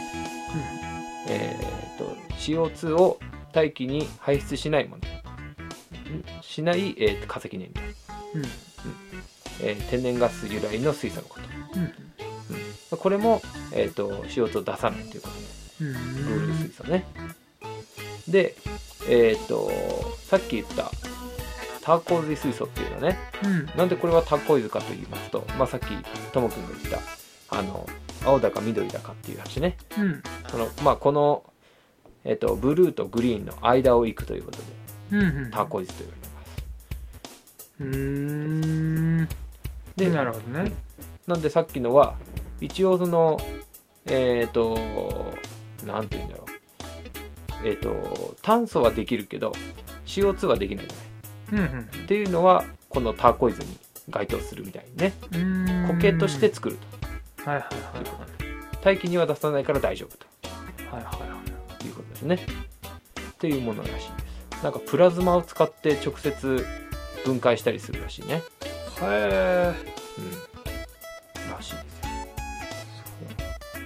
[1.28, 3.20] えー、と CO2 を
[3.52, 5.02] 大気に排出しないもの。
[5.02, 7.82] んしない、えーと化石燃料、
[8.34, 8.44] うん。
[9.62, 11.44] えー天然ガス由来の水素のこと。
[11.78, 12.98] うん。
[12.98, 15.90] これも、えー、と CO2 を出さないということで。
[15.90, 16.24] うん。
[16.24, 17.04] ブルー水素ね。
[18.28, 18.56] で、
[19.08, 19.70] えっ、と、
[20.24, 20.90] さっき言った
[21.82, 23.66] ターコーズ水素っていうのはね、うん。
[23.76, 25.86] なんでこれはターコイズかと言いますと、まあ、さっき
[26.32, 26.98] ともくんが言った、
[27.58, 27.86] あの、
[28.24, 29.76] 青だか緑だかっていう話ね。
[29.98, 31.44] うんその、まあ、この、
[32.24, 34.64] えっ、と、ブルーとグリーンの間を行くということで、
[35.12, 36.56] うんターコイズと言われてます。
[37.80, 39.28] うーん
[39.96, 40.72] でなるほどね
[41.26, 42.16] なんでさっきのは、
[42.60, 43.38] 一応その、
[44.06, 44.76] えっ、と、
[45.84, 47.68] なんて言うんだろう。
[47.68, 49.52] えっ、と、炭素はできるけど、
[50.04, 51.06] CO2 はできないじゃない。
[51.52, 56.95] うんっていうのはこのターコイズに該当するみたいにねうん固形として作ると
[57.46, 57.66] はいはいはい。
[58.82, 61.80] 大気には出さないから大丈夫はいはいはい。
[61.80, 62.38] ということですね。
[63.30, 66.66] っていうものらしいですなんかプラズマを使って直接
[67.24, 68.42] 分解したりするらしいね。
[69.02, 69.74] へ
[70.18, 70.20] う
[71.48, 71.52] ん。
[71.52, 71.82] らしいですよ。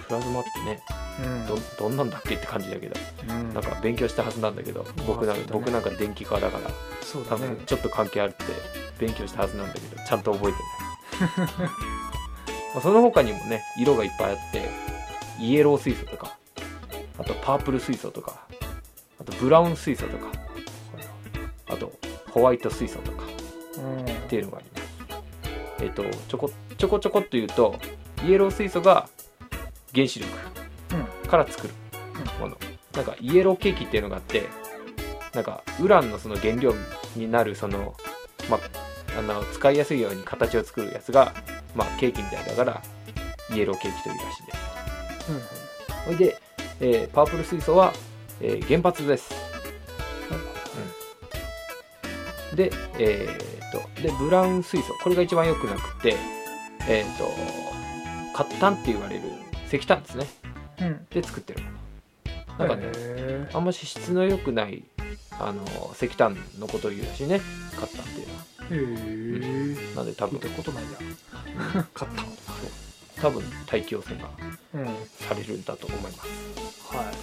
[0.07, 0.81] プラズマってね
[1.23, 1.47] えうん。
[1.47, 2.95] どどんなんだっけって感じだけど
[3.29, 3.53] うん。
[3.55, 5.61] なんか勉強したはずなんだけど僕なんそうだね。
[5.61, 6.71] 僕なんか電気科だから
[7.03, 7.49] 多そうだね。
[7.55, 8.45] 分ちょっと関係あるって
[8.99, 10.59] 勉強したはずなんだけどちゃんと覚えて
[11.59, 11.71] ない
[12.75, 14.69] まその他にもね色がいっぱいあって
[15.39, 16.37] イエロー水素とか
[17.19, 18.47] あとパープル水素とか
[19.21, 20.27] あとブラウン水素とか
[21.69, 21.93] あと
[22.31, 24.81] ホワイト水素とかっていうのがあります。
[25.83, 27.79] えっ、とちょこちょこちょこっと言うと
[28.25, 29.09] イエロー水素が
[29.95, 30.31] 原子力
[31.27, 31.75] から作る
[32.39, 32.57] もの、
[32.95, 34.49] なんかイエローケーキっていうのがあって
[35.35, 36.75] なんかウランのその原料
[37.17, 37.95] になるその
[38.49, 41.35] まああの使いやすいように形を作るやつが
[41.75, 42.83] まあケーキみたいだから
[43.55, 44.59] イエローケーキというらしいです。
[45.31, 45.41] うん
[46.07, 46.37] ほいで、
[46.81, 47.93] えーパープル水素は、
[48.41, 49.35] えー原発です、
[52.51, 52.57] うん。
[52.57, 56.17] でえーっとでブラウン水素これが一番良くなくて
[56.89, 57.29] えーっと
[58.37, 59.23] 活炭って言われる
[59.69, 60.27] 石炭ですね。
[60.81, 61.07] うん。
[61.11, 61.61] で作ってる。
[62.59, 64.83] ものなんかねへあんまし質の良くない
[65.39, 65.63] あの
[65.95, 67.41] 石炭のことを言うらしいね。
[67.79, 68.41] 活炭っていうのは。
[68.71, 70.35] えへえなんで多分。
[70.35, 70.91] 見たことないや
[71.95, 72.11] 買っ
[73.21, 74.87] 多分大気汚染がたうん
[75.19, 76.19] されるんだと思います。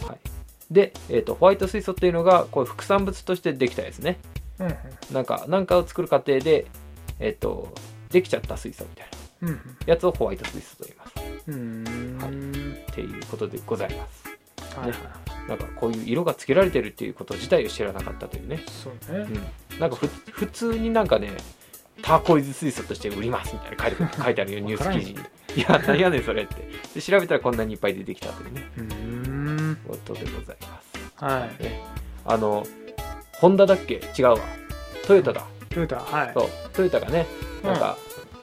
[0.06, 0.74] はい。
[0.74, 4.20] で、えー、とホワイト水素っていうのがこう副産物としてできたやつね。
[4.60, 4.76] うん
[5.14, 6.66] なんかなんかを作る過程で
[7.20, 7.74] えっ、と
[8.12, 9.08] できちゃった水素みたい
[9.42, 9.48] な。
[9.50, 11.14] うんやつをホワイト水素と言います。
[11.48, 11.56] うん。
[11.56, 14.24] うんっていうことでございます。
[14.78, 15.50] はいはい。
[15.50, 18.64] なんかこういう色がつけられてるっていうこと自体を知らなかったというね。
[18.68, 19.28] そうね。
[19.72, 19.80] うん。
[19.80, 21.32] なんかふ普通になんかね
[22.02, 25.20] ターコイズ水素として売りますみたいな書いて書いてあるよニュース記事に。
[25.56, 26.56] いや何やねんそれって。
[26.94, 28.70] で調べたらこんなにいっぱい出てきたというね。
[28.78, 29.78] うん。
[29.88, 31.24] ことでございます。
[31.24, 31.64] はい。
[31.64, 31.82] ね。
[32.26, 32.66] あの
[33.34, 34.02] ホンダだっけ？
[34.18, 34.40] 違うわ。
[35.06, 35.44] トヨタだ。
[35.70, 36.32] トヨタはい。
[36.34, 36.50] そう。
[36.74, 37.26] トヨタがね
[37.64, 37.98] なんか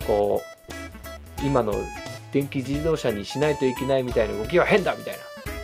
[0.07, 0.43] こ
[1.41, 1.75] う今の
[2.33, 5.15] 電気自動車にしないといけないみたいな動きは変だみたい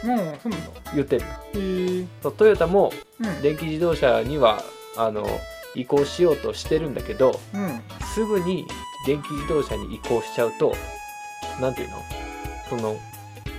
[0.04, 0.14] な。
[0.14, 0.80] もうそうなんだ。
[0.94, 1.24] 言ってる
[1.54, 3.42] へえトヨタもうん。
[3.42, 4.62] 電気自動車には
[4.96, 5.26] あの
[5.74, 7.80] 移行しようとしてるんだけどうん。
[8.14, 8.66] すぐに
[9.06, 10.74] 電気自動車に移行しちゃうと
[11.60, 11.96] なんていうの？
[12.68, 12.96] その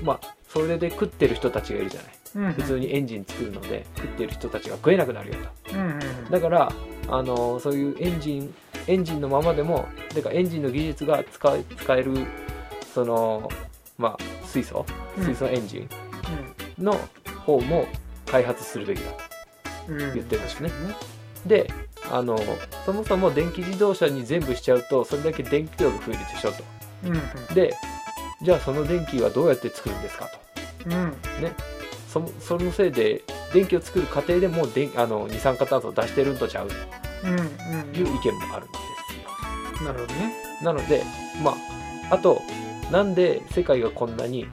[0.03, 2.11] まあそれで食ってる人たちがいるじゃない。
[2.33, 5.75] うん普通にエンジン作るので食ってる人たちが食えなくなるよと。
[5.75, 5.99] うんうん
[6.31, 6.71] だから
[7.09, 8.53] あのそういうエンジン
[8.87, 12.25] エンジンのままでもてかエンジンの技術が使え使える
[12.93, 13.49] その
[13.97, 14.85] まあ水素？
[15.17, 15.23] うん。
[15.25, 15.89] 水素エンジン？
[16.83, 16.97] の
[17.45, 17.85] 方も
[18.25, 19.17] 開発するべきだと
[19.89, 19.97] うん。
[19.97, 20.71] 言ってるんですね。
[21.45, 21.69] で
[22.11, 22.37] あの
[22.85, 26.63] そもそも電気自動車に全部しちゃうとそれだけ電気量が増えるでしょと。
[27.05, 27.17] うんう
[27.51, 27.55] ん。
[27.55, 27.73] で
[28.41, 30.89] じゃあその電気はどうやって作るんですかと。
[30.89, 31.13] うん。
[32.09, 36.75] そそのせいで電気を作る過程でもう電あの二酸化炭素を出してるんとちゃうと。
[37.23, 37.41] うんうん
[37.95, 38.77] いう意見もあるんで
[39.77, 39.87] すよ。
[39.87, 40.33] なるほどね。
[40.63, 41.03] なので
[41.41, 41.55] ま
[42.09, 42.41] ああと
[42.91, 44.47] なんで世界がこんなに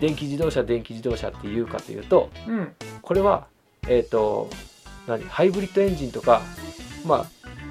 [0.00, 2.72] 電気自動車電気自動車っていうかというとうん。
[3.02, 3.46] これは
[3.86, 4.50] えっ、と
[5.06, 5.22] 何？
[5.24, 6.42] ハイブリッドエンジンとか
[7.08, 7.26] ま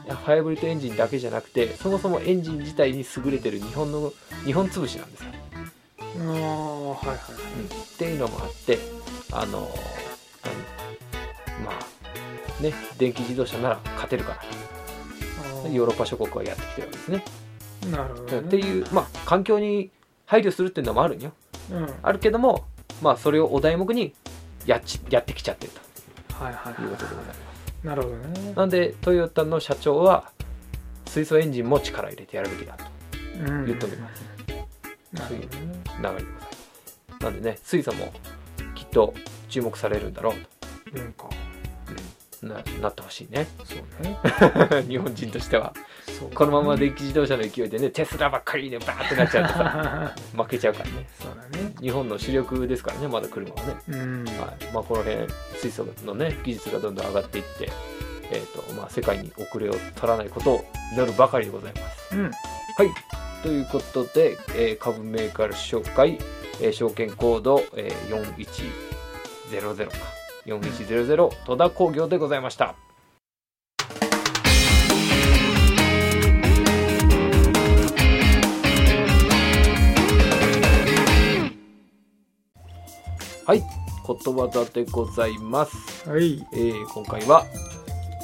[0.09, 4.11] あハイブリッドエンジンだけじゃなくてそもそもエンジン自体に優れてる日本の
[4.45, 5.29] 日本潰しなんですよ、
[6.19, 7.15] ああはいはいはい。
[7.15, 8.79] っていうのもあって
[9.31, 9.69] あの
[10.43, 11.65] 何？
[11.65, 14.37] まあね電気自動車なら勝てるか
[15.63, 17.23] らヨーロッパ諸国はやってきてるわけですね。
[17.91, 18.47] なるほどね。
[18.47, 19.91] っていうまあ環境に
[20.25, 21.33] 配慮するっていうのもあるんよ。
[21.71, 21.83] うん。
[21.83, 22.65] はいあるけども
[23.01, 24.13] まあそれをお題目に
[24.65, 25.73] やっちやってきちゃってる
[26.33, 27.46] はいはということでございます。
[27.83, 28.53] いなるほどね。
[28.55, 30.31] なんでトヨタの社長は
[31.05, 32.85] 水素エンジンも力入れてやるべきだと
[33.39, 33.65] うん。
[33.65, 34.23] 言っております。
[35.13, 35.47] なるほどね。
[35.47, 37.23] 流れでございます。
[37.23, 38.11] なんでね水素も
[38.75, 39.13] きっと
[39.49, 41.13] 注目されるんだろううん
[42.47, 43.47] ななってほしいね。
[43.65, 44.17] そうね。
[44.87, 45.73] 日本人としては。
[46.19, 51.07] そうこのまま電気自動車の勢いでねテスラばっかりでバーってなっちゃうとさ 負けちゃうからね。
[51.21, 51.73] そうだね。
[51.81, 53.75] 日本の主力ですからねまだ車はね。
[53.89, 54.25] うん。
[54.25, 54.65] はい。
[54.73, 55.27] まあ、この辺
[55.59, 57.69] 水素のね技術がどんどん上がっていって、
[58.31, 62.15] えーとまあ、世界に遅れを取らないことを祈るばかりでございます。
[62.15, 62.23] うん。
[62.23, 62.33] はい。
[63.43, 66.17] ということで、えー株メーカー紹介、
[66.61, 68.23] えー証券コード、えー
[69.51, 70.16] 4100か
[70.47, 72.75] 4100戸田工業でございました。
[83.45, 83.63] はい、
[84.03, 86.09] ことわざでございます。
[86.09, 87.45] はいえー今回は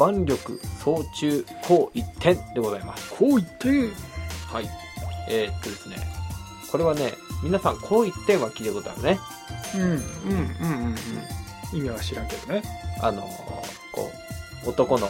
[0.01, 3.13] 腕力総中高一点でございます。
[3.13, 3.67] こう言って
[4.51, 4.69] はい。
[5.29, 5.95] えーっとですね、
[6.69, 9.19] これはね、皆さん高一点は聞いたことあるね。
[9.75, 10.95] うんうんうんうんうん
[11.73, 12.63] 意味は知らんけどね。
[13.01, 13.25] あのー
[13.91, 14.11] こ
[14.65, 15.09] う、男の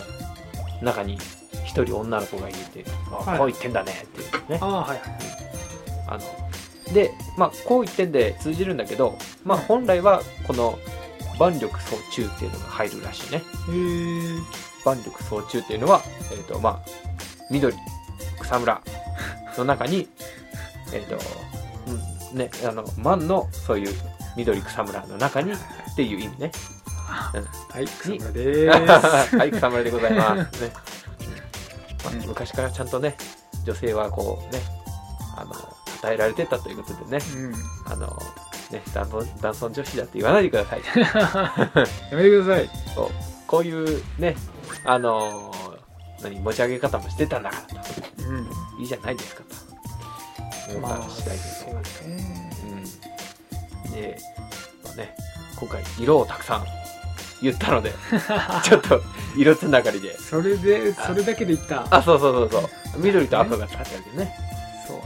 [0.81, 1.17] 中に
[1.65, 3.37] 一人女の子がいて、あはい。
[3.37, 4.59] 高一点だねっていうね。
[4.61, 4.99] ああはいはい
[6.07, 9.67] あの、で、まあ、高一点で通じるんだけど、まあ、はい。
[9.67, 10.77] 本来はこの
[11.39, 13.37] 腕力総中っていうのが入るらしいね。
[13.37, 13.41] へえ
[14.85, 16.89] 腕力総中っていうのは、えーとまあ、
[17.49, 17.75] 緑
[18.41, 18.81] 草むら
[19.57, 20.09] の中に、
[20.91, 21.17] えーと
[22.31, 23.93] うんね、あの万のそういう
[24.35, 25.53] 緑草むらの中に
[25.93, 26.51] っていう意味ね。
[27.05, 30.61] はい草村でーすはい、草むらでございます。
[30.61, 30.71] ね
[32.03, 33.15] まあうん昔からちゃんとね、
[33.65, 34.61] 女性はこうね、
[35.37, 35.53] あの、
[36.01, 38.21] 称えられてたということでね、うんあの、
[38.71, 40.81] ね、男尊男尊女子だって言わないでください。
[42.11, 43.09] やめてください そう
[43.47, 44.35] こういうね、
[44.85, 47.75] あのー何、持ち上げ方もしてたんだからと。
[48.27, 50.75] うんいいじゃないですかと。
[50.77, 52.01] 思ったまあ次第でございます。
[52.03, 53.91] うん。
[53.91, 54.17] で、
[54.83, 55.15] まあね、
[55.63, 56.65] 今回色をたくさん
[57.41, 57.93] 言ったので、
[58.63, 59.01] ちょっと
[59.37, 60.17] 色つながりで。
[60.17, 62.69] それでそれだけで言ったあ、そうそうそうそう。
[62.97, 64.35] 緑と赤が使ってあるけどね、
[64.87, 64.97] そう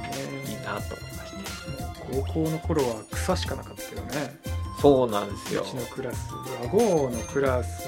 [0.49, 2.25] いいねなと思いまして。
[2.25, 4.35] 高校の頃は草しかなかったけどね
[4.81, 5.75] そうなんですようち。
[5.75, 6.17] のクラス
[6.63, 7.87] 和合のクラス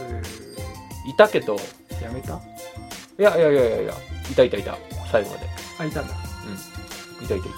[1.08, 1.55] いたけど、
[2.01, 2.34] やめた？
[2.34, 3.93] いやいやいやいやいや、
[4.32, 4.77] いたいたいた、
[5.12, 5.47] 最後まで。
[5.79, 6.13] あいたんだ
[7.23, 7.49] いたいたい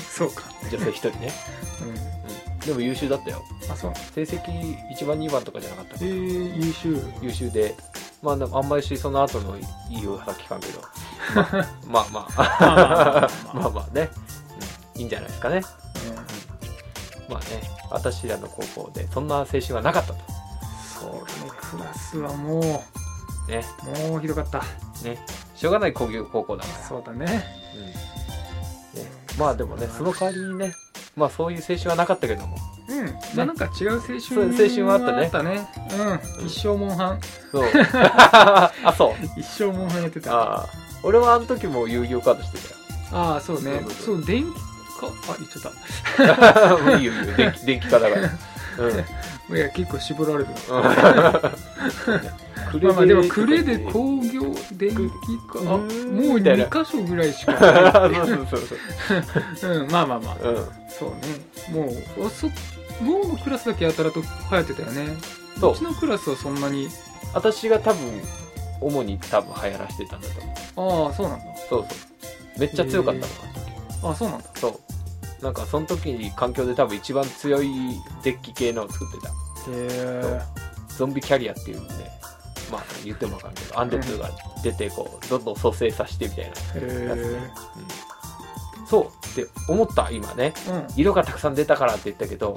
[0.10, 0.68] そうかた。
[0.68, 1.32] 女性一人ね。
[1.80, 2.58] うんうん。
[2.60, 3.42] でも優秀だったよ。
[3.72, 6.98] あそう成績1番2番とかじゃなかったえー、優秀。
[7.22, 7.74] 優秀で、
[8.22, 10.82] まあ、でもあんまりしその後のいい噂聞かんけど、
[11.86, 13.30] まあ、まあまあ。
[13.54, 14.10] まあまあね、
[14.94, 15.00] うん。
[15.00, 15.62] いいんじゃないですかね。
[17.28, 20.18] まあね、私らの高校でそんな青春はなかったと。
[21.00, 21.50] そうね。
[21.70, 22.84] クラスはも
[23.48, 23.64] ね、
[24.06, 24.62] うもうひどかった。
[25.04, 26.84] ね、しょうがない工業高校だから。
[26.86, 27.44] そうだね。
[28.94, 29.02] うん。
[29.02, 30.72] ね、まあでもね、その代わりにね、
[31.16, 32.56] まあそういう青春はなかったけども、
[32.90, 35.24] うん、まあなんか違う青春そう青春はあったね。
[35.24, 35.68] あったね。
[36.40, 36.46] うん。
[36.46, 37.20] 一生モンハン。
[37.52, 37.64] そう。
[38.02, 39.40] あ、そう。
[39.40, 40.32] 一生モンハンやってた。
[40.32, 40.68] ああ、
[41.02, 42.80] 俺はあの時も遊戯王カードしてたよ。
[43.12, 43.72] ああそうね。
[43.72, 44.50] そうそうそそう電気
[45.00, 47.36] かあ言っちゃっ いいよいいよ。
[47.36, 48.30] 電気 電気化だから。
[48.78, 48.92] うん。
[48.92, 50.46] たいや結構絞られる
[52.70, 54.96] クまあまあでもクレで工業電気
[55.48, 56.34] かあもううん。
[56.36, 58.60] みたいな2箇所ぐらいしかそうないそうそう。
[59.56, 59.72] そう。
[59.72, 60.48] うんまあまあまあ。
[60.48, 60.56] うん。
[60.88, 61.76] そうね。
[61.80, 62.48] もうあそ
[63.00, 65.16] 某のクラスだけやたらと流行ってたよね。
[65.58, 65.72] そう。
[65.72, 66.88] うちのクラスはそんなに。
[67.32, 68.20] 私が多分
[68.80, 70.40] 主に多分流行らせてたんだと
[70.76, 71.06] 思う。
[71.06, 71.44] ああそうなんだ。
[71.68, 71.94] そうそ
[72.56, 72.60] う。
[72.60, 73.28] めっちゃ強かったのか
[74.02, 74.44] なあそうなんだ。
[74.56, 75.44] そう。
[75.44, 77.70] なんかその時に環境で多分一番強い
[78.22, 79.28] デッキ系のを作ってた。
[79.28, 79.32] へ
[79.68, 80.40] え
[80.96, 81.86] ゾンビキャリアっていうね
[82.70, 84.30] まあ言ってもわかんないけどアンデッドが
[84.62, 87.50] 出てこうどんどん蘇生させてみたいなへえうん
[88.90, 89.04] そう。
[89.04, 90.52] って思った今ね。
[90.68, 90.86] うん。
[90.96, 92.56] 色がたくさん出たからって言ったけど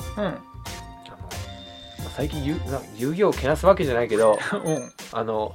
[2.15, 4.75] 最近遊な遊戯王をけなすわけじゃないけど うん。
[4.75, 5.53] うんあの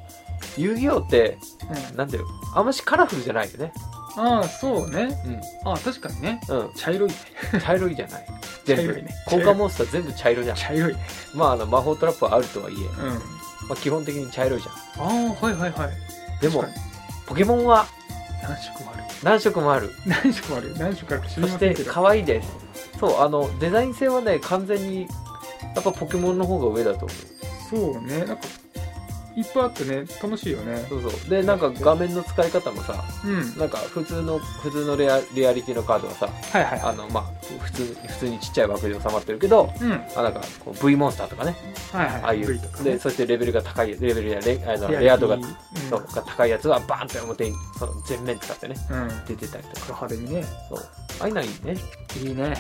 [0.57, 1.39] 遊戯王って
[1.97, 3.73] なんていうのあんましカラフルじゃないよね。
[4.17, 5.21] ああそうね。
[5.65, 6.41] うああ確かにね。
[6.49, 7.11] ん、茶色い
[7.65, 8.27] 茶色いじゃない。
[8.65, 8.95] 全部。
[8.95, 9.15] ね。
[9.27, 10.57] 効果モンスター全部茶色じゃん。
[10.57, 10.95] 茶色い。
[10.95, 13.15] ねまああの魔法トラップはあるとはいえ、うん。
[13.15, 13.21] ま
[13.71, 15.07] あ、基本的に茶色いじゃん。
[15.07, 15.09] あ
[15.41, 15.91] あはいはいはい。
[16.41, 16.65] でも
[17.27, 17.87] ポケモンは
[18.43, 19.91] 何色もある何色もある。
[20.07, 21.93] 何色もある何色か知りそしてませんけど。
[21.93, 22.49] 可愛いです。
[22.99, 25.03] そうあのデザイン性はね完全に
[25.75, 27.09] やっぱポケモンの方が上だと思う。
[27.71, 28.25] そうね。
[28.25, 28.43] なんか
[29.39, 30.85] いっぱいあってね楽しいよね。
[30.89, 31.31] そうそう。
[31.31, 33.57] でなんか画面の使い方もさうん。
[33.57, 36.81] なんか普通の普通のレアレアリティのカードはさはいはい。
[36.81, 37.25] あのまあ
[37.63, 39.91] 普通普通にちっちゃい枠で収まってるけどうん。
[39.91, 41.55] はいあなんかこう V モンスターとかね。
[41.93, 42.53] はいああいう。
[42.53, 42.93] V とかね。
[42.93, 45.43] でそしてレベルが高いレベルやレあのレレア度がうん。
[45.89, 48.75] そうが高いやつはバーンって表にその全面使ってね。
[48.91, 49.09] うん。
[49.27, 49.87] 出てたりとか。
[49.87, 50.45] 派手にね。
[50.69, 50.79] そう。
[51.21, 51.77] ああいうのはいいね、
[52.23, 52.57] いいね。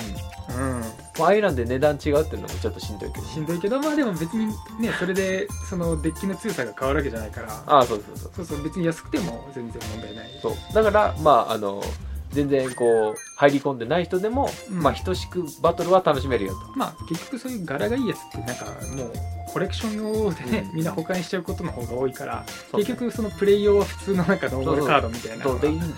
[0.50, 0.80] うん。
[0.80, 0.86] ま
[1.20, 3.26] あ、ああいうので値段違うっていうのもちょっとしんどいけど。
[3.26, 7.62] しんどいけどまあでも別にねそれでそのデッキの強さが変わるわけじゃないから。
[7.66, 10.28] ああそうそうそうそうそう別に安くても全然問題ない。
[10.42, 10.54] そう。
[10.74, 11.82] だからまああの
[12.30, 14.82] 全然こう入り込んでない人でも、うん。
[14.82, 16.78] まあ等しくバトルは楽しめるよと。
[16.78, 19.12] まあ結局そういう柄がいいやつってなんかもう
[19.52, 20.76] コレクション用でね、うん。
[20.76, 25.94] みんな保管しちゃうことの方が多いからそう結局そのプレイ用は普通のなんかノーマルカードみたいなそうでいいんだよね。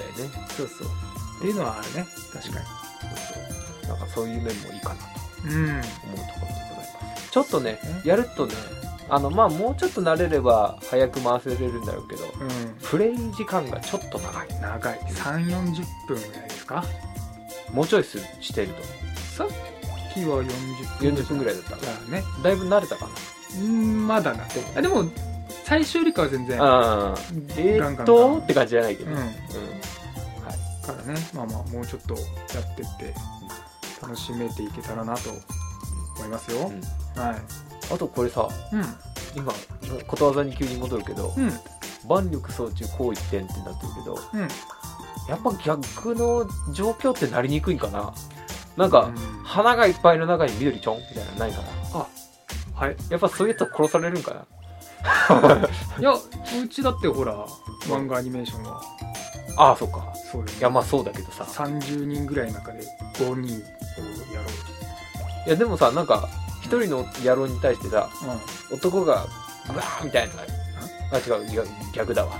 [0.56, 0.88] そうそう。
[1.38, 2.06] っていうのはあるね。
[2.32, 3.88] 確かそうそう。
[3.88, 4.94] なんかそういう面もいいかな
[5.42, 5.70] とにうん。
[5.70, 5.92] 思うとこ
[6.42, 7.30] ろでございます。
[7.30, 8.08] ちょっとねえ？
[8.08, 8.54] やるとね
[9.10, 12.28] あのまあもうちょっと慣れれば早く回せれるんだろうけどう
[12.82, 14.48] プレイ時間がちょっと長い。
[14.48, 14.98] ん長い。
[14.98, 16.84] 3 4 0分ぐらいですか？
[17.72, 18.82] もうちょいするしてると。
[19.36, 19.48] さっ
[20.14, 20.44] きは40
[20.98, 21.14] 分。
[21.14, 21.70] 40分ぐらいだった。
[21.70, 22.24] だからね。
[22.42, 23.08] だいぶ慣れたか
[23.60, 24.44] うんまだな。
[24.76, 25.04] あでも
[25.64, 27.12] 最初よりかは全然なあ。
[27.12, 27.18] あ
[27.56, 29.22] えー、っとって感じじゃないけどうんね、
[30.84, 32.20] からねまあまあもうちょっとや
[32.60, 33.14] ってって
[34.02, 35.30] 楽しめていけたらなと
[36.16, 37.20] 思いますよ、うん。
[37.20, 38.84] はいあとこれさうん。
[39.34, 39.52] 今
[40.06, 41.52] ことわざに急に戻るけど、うん。
[42.08, 44.40] 万力装置こう一点ってなってるけどうん。
[45.28, 48.12] やっぱ逆の状況ってなりにくいんかな？
[48.76, 49.12] なんか、
[49.44, 52.06] 花がいっぱいの中に緑ちょんみたいなのないかな？
[52.74, 52.96] はい。
[53.10, 54.46] やっぱそういうやつは殺されるんかな？
[55.98, 57.46] いやうちだってほら
[57.86, 58.82] 漫画アニメーションは
[59.56, 60.12] ああそっか。
[60.30, 61.44] そうよ、いやまあそうだけどさ。
[61.44, 62.80] 30人ぐらいの中で
[63.14, 63.54] 5人をやろ
[65.46, 66.28] いやでもさなんか
[66.70, 68.08] 一人の野郎に対してさ
[68.70, 69.26] う男が
[69.68, 70.34] うわーみたいな。
[71.12, 72.36] あ違う違う逆だわ。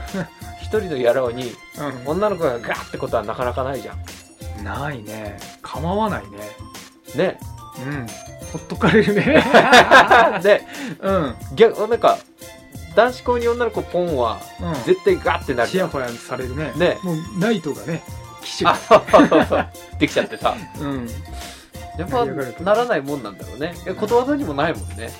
[0.62, 3.98] 一人の野郎にうん、女の子がガーってことはなかなかないじゃん。
[4.58, 5.36] うん、ないね。
[5.62, 6.38] 構わないね。
[7.16, 7.40] ね。
[7.84, 8.06] うん。
[8.52, 9.44] ほっとかれるね。
[10.44, 10.64] で
[11.00, 11.34] うん。
[11.56, 12.18] 逆なんか
[12.94, 14.74] 男子校に女の子ポンはうん。
[14.84, 15.90] 絶対ガーってなるじゃん。
[15.90, 16.72] チヤホヤされるね。
[16.76, 16.98] ね。
[17.02, 18.04] もうナイトがね
[18.42, 19.66] 騎士あがそうそうそう。
[19.98, 20.54] できちゃってさ。
[20.78, 21.08] うん
[21.98, 23.74] やっぱならないもんなんだろうね。
[23.98, 25.11] ことわざにもないもんね。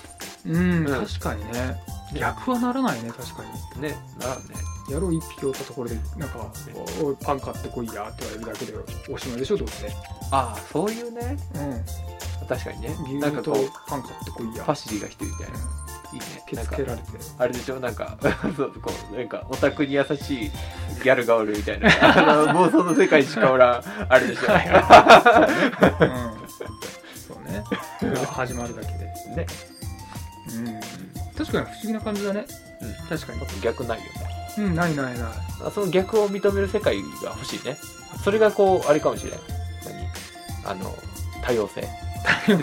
[0.47, 1.07] うん、うん。
[1.07, 1.77] 確かにね。
[2.15, 3.43] 逆はならないね確か
[3.77, 3.83] に。
[3.83, 4.45] ねならんね。
[4.89, 6.51] 野郎一匹おったところでなんか
[7.01, 9.87] 「おいパン買ってこいや」って言われるだけでおしまいでしょどうせ。
[10.33, 11.37] ああそういうね。
[11.55, 11.59] う
[12.45, 12.47] ん。
[12.49, 12.89] 確かにね。
[13.05, 14.65] 牛乳なんかこうとパン買ってこいや。
[14.65, 15.59] ファシリが一人みたいな
[16.13, 16.17] うん。
[16.17, 16.43] いいね。
[16.47, 17.05] ケなんかツけられて。
[17.39, 17.79] あれでしょ？
[17.79, 18.17] なんか
[18.57, 21.89] そうこうなんかオタクに優しいギャルがおるみたいな。
[21.89, 23.83] あの妄想の世界にしかおらん。
[24.09, 24.47] あれでしょ？
[26.05, 26.07] う
[26.37, 26.40] ん
[27.29, 27.65] そうね。
[28.15, 29.05] が始まるだけで。
[29.37, 29.47] ね。
[30.49, 30.81] うん。
[31.37, 32.47] 確かに不思議な感じだね。
[32.81, 33.09] うん。
[33.09, 33.41] 確かに。
[33.63, 34.11] 逆ないよね。
[34.59, 35.33] うんないないない。
[35.65, 37.77] あその逆を認める世界が欲しいね。
[38.25, 39.41] それがこうあれかもしれない
[40.65, 40.73] 何？
[40.73, 40.95] あの
[41.43, 41.89] 多様性。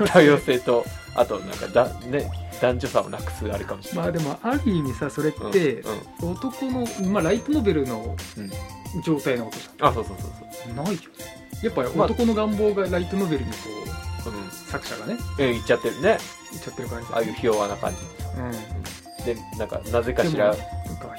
[0.05, 0.60] 多様性。
[0.60, 2.29] とあとなんかだ、ね、
[2.62, 5.81] 男女差をなくすあれかもしれない、まあでもある意味さそれって
[6.21, 6.31] うんうん。
[6.33, 8.52] 男の、まあ、ライトノベルのうん。
[9.04, 13.58] 状態のことじあそうそうそうゃんないよねやっぱまあ男の願望がライトノベルにこ
[14.19, 16.17] うそううん作者がねえ言っちゃってるね。
[16.51, 17.08] 言っちゃってる感じ。
[17.13, 17.97] ああいうひ弱な感じ
[18.39, 19.25] うん。
[19.25, 20.55] でなんかなぜかしら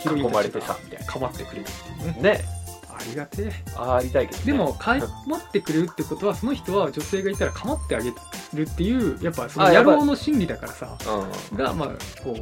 [0.05, 0.77] 囲まれてさ。
[0.85, 2.23] みたいかまってくれるっていうね。
[2.23, 2.45] なね。
[2.91, 3.53] ありがてえ。
[3.77, 8.13] あありたいけど、ね、でもかまってくれるってことはその人は女性がいたらかまってあげ
[8.55, 10.97] るっていうやっぱその野郎の心理だからさ
[11.53, 11.57] うん。
[11.57, 11.89] がまあ
[12.23, 12.35] こう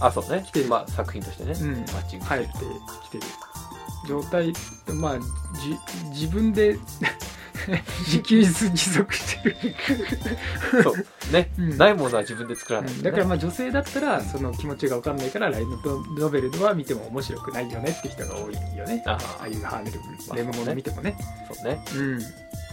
[0.00, 0.42] あそうね。
[0.46, 0.68] 来てる。
[0.68, 1.74] まあ作品としてね、うん。
[1.76, 2.52] マッチング入って
[3.04, 3.24] きてる
[4.06, 4.52] 状態
[4.94, 5.18] まあ
[5.58, 5.76] じ
[6.10, 6.78] 自分で
[8.06, 9.56] 自給自足してる、
[10.82, 11.32] そう。
[11.32, 11.76] ね、 うん。
[11.76, 12.90] ないものは自分で作らない。
[12.90, 15.30] とね、だからまあ女性だったらその気持ちが分かんない。
[15.30, 19.02] からライトノベルは見ても面白くないよねって人が多いよね。
[19.06, 21.16] あああいうハーネルまあレムもの見てもね。
[21.52, 21.82] そうね。
[21.94, 22.18] うん。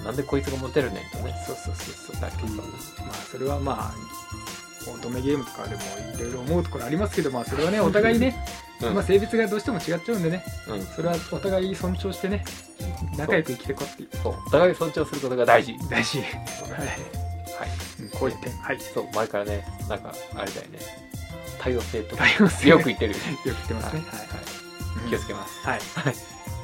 [0.06, 1.34] なんでこいつがモテるねんとね。
[1.48, 2.22] そうそうそうそう。
[2.22, 2.64] なるほどま
[3.12, 5.82] あそれはまあ乙女ゲームとかでも
[6.16, 8.36] いろいろ思うところありますけどまあそれはねお互いね、
[8.82, 8.94] うん。
[8.94, 10.44] まあ性別がどうしても違っちゃうんでね。
[10.68, 10.82] うん。
[10.84, 12.44] それはお互い尊重してね
[13.18, 14.10] 仲良く生きていこうっていう。
[14.22, 14.34] そう。
[14.48, 15.76] お互い尊重することが大事。
[15.90, 16.20] 大事。
[16.20, 16.38] はい、はい。
[18.02, 18.10] うん。
[18.10, 18.52] こういう点。
[18.54, 18.80] はい。
[18.80, 19.08] そう。
[19.14, 20.80] 前からねなんかあれだよね。
[21.60, 22.70] 多様性とか多様性。
[22.70, 23.14] よく言ってる。
[23.14, 24.02] よく言ってますね。
[24.02, 24.20] はい。
[24.20, 24.26] は
[25.08, 25.66] い、気をつけます。
[25.66, 25.80] はい。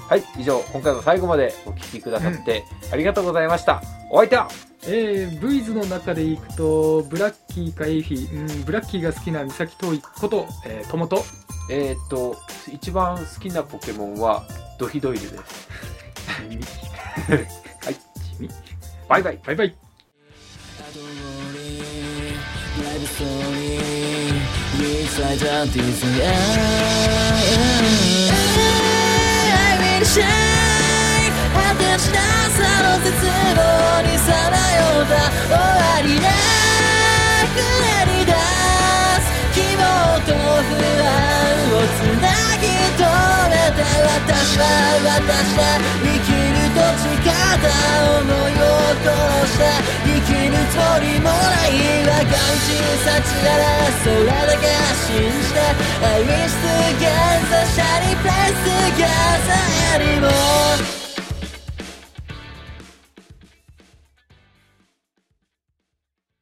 [0.09, 0.24] はい。
[0.38, 3.82] 以上今回も最後までお聞きくださってありがとうございました。
[4.09, 4.49] お相手は
[4.88, 11.23] えー、ブイズの中でいくとブラッキーかエイフィ、うん、ブラッキーが好きな三崎遠いこと、えー、友と
[11.69, 12.38] えーっと
[12.71, 14.47] 一番好きなポケモンは
[14.80, 15.69] ドヒドイルです。
[17.30, 17.36] は
[17.91, 17.97] い。
[19.07, 19.39] バイバイ。
[19.45, 19.75] バイバイ。
[22.80, 23.19] Life
[31.89, 32.21] 果てした
[32.53, 33.25] さの絶望
[34.05, 36.29] にさまよった終わりな
[37.49, 39.81] くなり出す希望
[40.21, 41.09] と不安
[41.73, 42.29] をつな
[42.61, 43.01] ぎ止
[43.49, 44.69] めて私は
[45.01, 45.65] 私だ
[45.97, 47.73] 生きると誓った
[48.05, 49.09] 思いを通
[49.49, 49.65] して
[50.05, 53.65] 生きる鳥もないわがうち幸なら
[54.03, 54.69] それだけ
[55.09, 55.57] 信じて
[56.01, 59.57] I wish together shiny place together
[59.95, 60.99] anymore